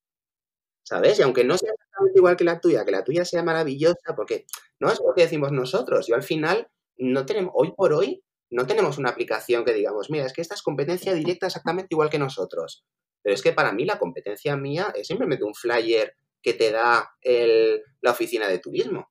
[0.82, 1.18] ¿Sabes?
[1.18, 4.46] Y aunque no sea exactamente igual que la tuya, que la tuya sea maravillosa, porque
[4.80, 6.06] no es lo que decimos nosotros.
[6.06, 10.24] Yo al final no tenemos, hoy por hoy, no tenemos una aplicación que digamos, mira,
[10.24, 12.82] es que esta es competencia directa exactamente igual que nosotros.
[13.22, 17.10] Pero es que para mí la competencia mía es simplemente un flyer que te da
[17.20, 19.10] el, la oficina de turismo.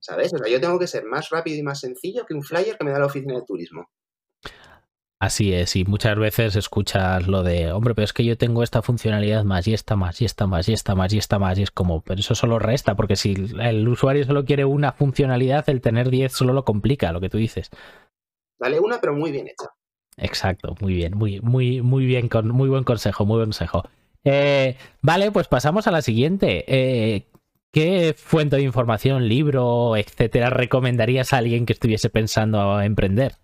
[0.00, 0.34] ¿Sabes?
[0.34, 2.84] O sea, yo tengo que ser más rápido y más sencillo que un flyer que
[2.84, 3.88] me da la oficina de turismo.
[5.24, 8.82] Así es, y muchas veces escuchas lo de, hombre, pero es que yo tengo esta
[8.82, 11.62] funcionalidad más y esta más y esta más y esta más y esta más y
[11.62, 15.80] es como, pero eso solo resta, porque si el usuario solo quiere una funcionalidad, el
[15.80, 17.70] tener 10 solo lo complica, lo que tú dices.
[18.58, 19.70] Dale una, pero muy bien hecha.
[20.18, 23.82] Exacto, muy bien, muy, muy, muy bien, con, muy buen consejo, muy buen consejo.
[24.24, 26.66] Eh, vale, pues pasamos a la siguiente.
[26.68, 27.28] Eh,
[27.72, 33.36] ¿Qué fuente de información, libro, etcétera, recomendarías a alguien que estuviese pensando emprender?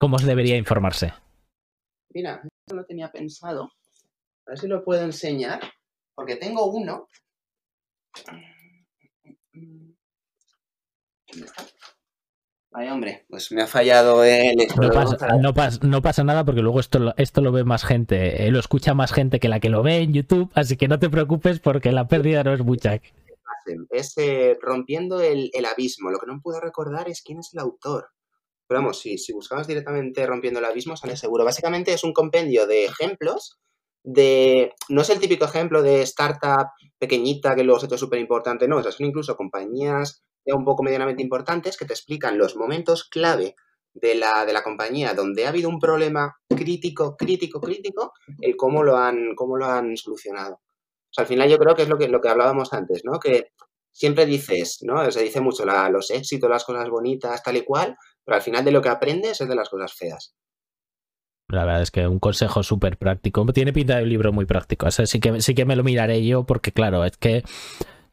[0.00, 1.12] ¿Cómo se debería informarse?
[2.14, 3.64] Mira, esto lo tenía pensado.
[4.46, 5.60] A ver si lo puedo enseñar.
[6.14, 7.06] Porque tengo uno.
[12.72, 14.56] Ay, hombre, pues me ha fallado el...
[14.76, 18.46] No pasa, no, pasa, no pasa, nada porque luego esto, esto lo ve más gente,
[18.46, 20.98] eh, lo escucha más gente que la que lo ve en YouTube, así que no
[20.98, 23.00] te preocupes porque la pérdida no es mucha.
[23.90, 26.10] Es eh, rompiendo el, el abismo.
[26.10, 28.08] Lo que no puedo recordar es quién es el autor.
[28.70, 31.44] Pero vamos, si, buscamos directamente rompiendo el abismo, sale seguro.
[31.44, 33.58] Básicamente es un compendio de ejemplos
[34.04, 34.72] de.
[34.88, 38.68] No es el típico ejemplo de startup pequeñita que luego se ha hecho súper importante,
[38.68, 38.76] no.
[38.76, 43.08] O sea, son incluso compañías ya un poco medianamente importantes que te explican los momentos
[43.08, 43.56] clave
[43.92, 48.84] de la, de la compañía donde ha habido un problema crítico, crítico, crítico, el cómo
[48.84, 50.54] lo han, cómo lo han solucionado.
[50.54, 53.18] O sea, al final yo creo que es lo que, lo que hablábamos antes, ¿no?
[53.18, 53.48] Que
[53.90, 55.10] siempre dices, ¿no?
[55.10, 58.64] Se dice mucho la, los éxitos, las cosas bonitas, tal y cual, pero al final
[58.64, 60.34] de lo que aprendes es de las cosas feas.
[61.48, 63.44] La verdad es que un consejo súper práctico.
[63.46, 64.86] Tiene pinta de un libro muy práctico.
[64.86, 67.42] O sea, sí que, sí que me lo miraré yo porque, claro, es que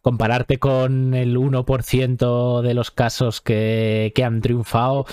[0.01, 5.05] compararte con el 1% de los casos que, que, han triunfado,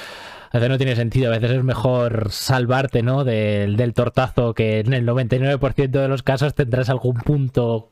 [0.51, 1.33] a veces no tiene sentido.
[1.33, 3.25] A veces es mejor salvarte ¿no?
[3.25, 7.91] del, del tortazo que en el 99% de los casos tendrás algún punto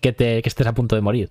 [0.00, 1.30] que, te, que estés a punto de morir.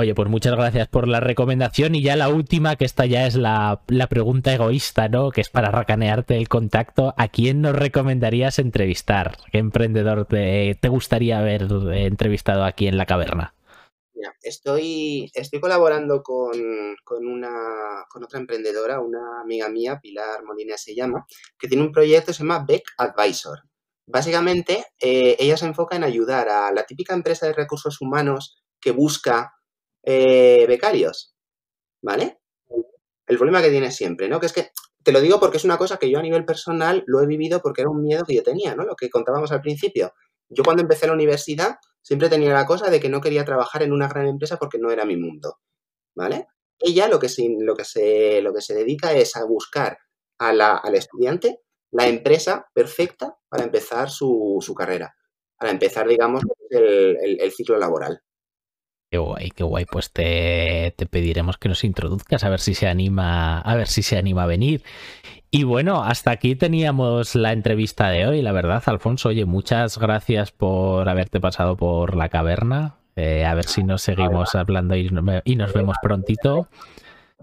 [0.00, 3.34] Oye, pues muchas gracias por la recomendación y ya la última, que esta ya es
[3.34, 5.32] la, la, pregunta egoísta, ¿no?
[5.32, 7.14] Que es para racanearte el contacto.
[7.16, 9.38] ¿A quién nos recomendarías entrevistar?
[9.50, 13.54] ¿Qué emprendedor te, te gustaría haber entrevistado aquí en la caverna?
[14.14, 16.52] Mira, estoy, estoy colaborando con,
[17.02, 21.26] con, una, con otra emprendedora, una amiga mía, Pilar Molina se llama,
[21.58, 23.58] que tiene un proyecto que se llama Beck Advisor.
[24.06, 28.92] Básicamente, eh, ella se enfoca en ayudar a la típica empresa de recursos humanos que
[28.92, 29.57] busca
[30.10, 31.34] eh, becarios,
[32.00, 32.38] ¿vale?
[33.26, 34.40] El problema que tiene siempre, ¿no?
[34.40, 34.70] Que es que,
[35.02, 37.60] te lo digo porque es una cosa que yo a nivel personal lo he vivido
[37.60, 38.84] porque era un miedo que yo tenía, ¿no?
[38.84, 40.14] Lo que contábamos al principio.
[40.48, 43.92] Yo cuando empecé la universidad siempre tenía la cosa de que no quería trabajar en
[43.92, 45.58] una gran empresa porque no era mi mundo,
[46.16, 46.46] ¿vale?
[46.78, 49.98] Ella lo que se, lo que se, lo que se dedica es a buscar
[50.38, 55.14] a la, al estudiante la empresa perfecta para empezar su, su carrera,
[55.58, 58.22] para empezar, digamos, el, el, el ciclo laboral.
[59.10, 59.86] Qué guay, qué guay.
[59.86, 64.02] Pues te, te, pediremos que nos introduzcas a ver si se anima, a ver si
[64.02, 64.82] se anima a venir.
[65.50, 69.30] Y bueno, hasta aquí teníamos la entrevista de hoy, la verdad, Alfonso.
[69.30, 72.96] Oye, muchas gracias por haberte pasado por la caverna.
[73.16, 75.10] Eh, a ver si nos seguimos hablando y,
[75.44, 76.68] y nos vemos prontito.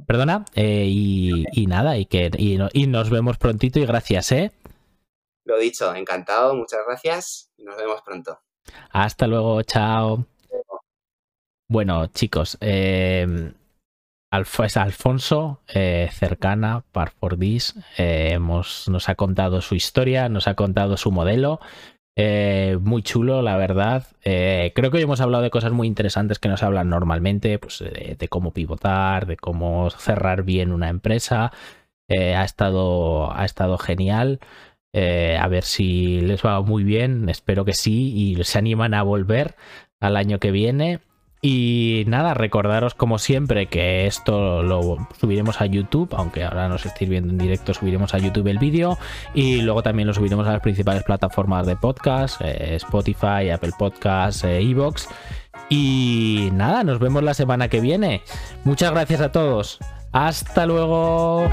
[0.07, 4.51] Perdona, eh, y, y, nada, y que y, y nos vemos prontito y gracias, ¿eh?
[5.45, 8.39] Lo dicho, encantado, muchas gracias y nos vemos pronto.
[8.91, 10.26] Hasta luego, chao.
[11.68, 12.57] Bueno, chicos,
[14.36, 20.28] Alf es Alfonso, eh, cercana, Par for This, eh, hemos, nos ha contado su historia,
[20.30, 21.59] nos ha contado su modelo
[22.18, 24.07] Eh, muy chulo, la verdad.
[24.24, 27.80] Eh, creo que hoy hemos hablado de cosas muy interesantes que nos hablan normalmente, pues
[27.80, 31.51] de, cómo pivotar, de cómo cerrar bien una empresa.
[32.09, 34.39] ha, estado, ha estado genial.
[34.93, 39.55] a ver si les va muy bien, espero que sí, y se animan a volver
[40.01, 41.01] al año que viene.
[41.42, 47.10] Y nada, recordaros como siempre que esto lo subiremos a YouTube, aunque ahora nos estéis
[47.10, 48.98] viendo en directo, subiremos a YouTube el vídeo
[49.34, 54.44] y luego también lo subiremos a las principales plataformas de podcast, eh, Spotify, Apple Podcasts,
[54.44, 55.08] eh, Evox.
[55.70, 58.24] Y nada, nos vemos la semana que viene.
[58.64, 59.80] Muchas gracias a todos.
[60.12, 61.50] Hasta luego.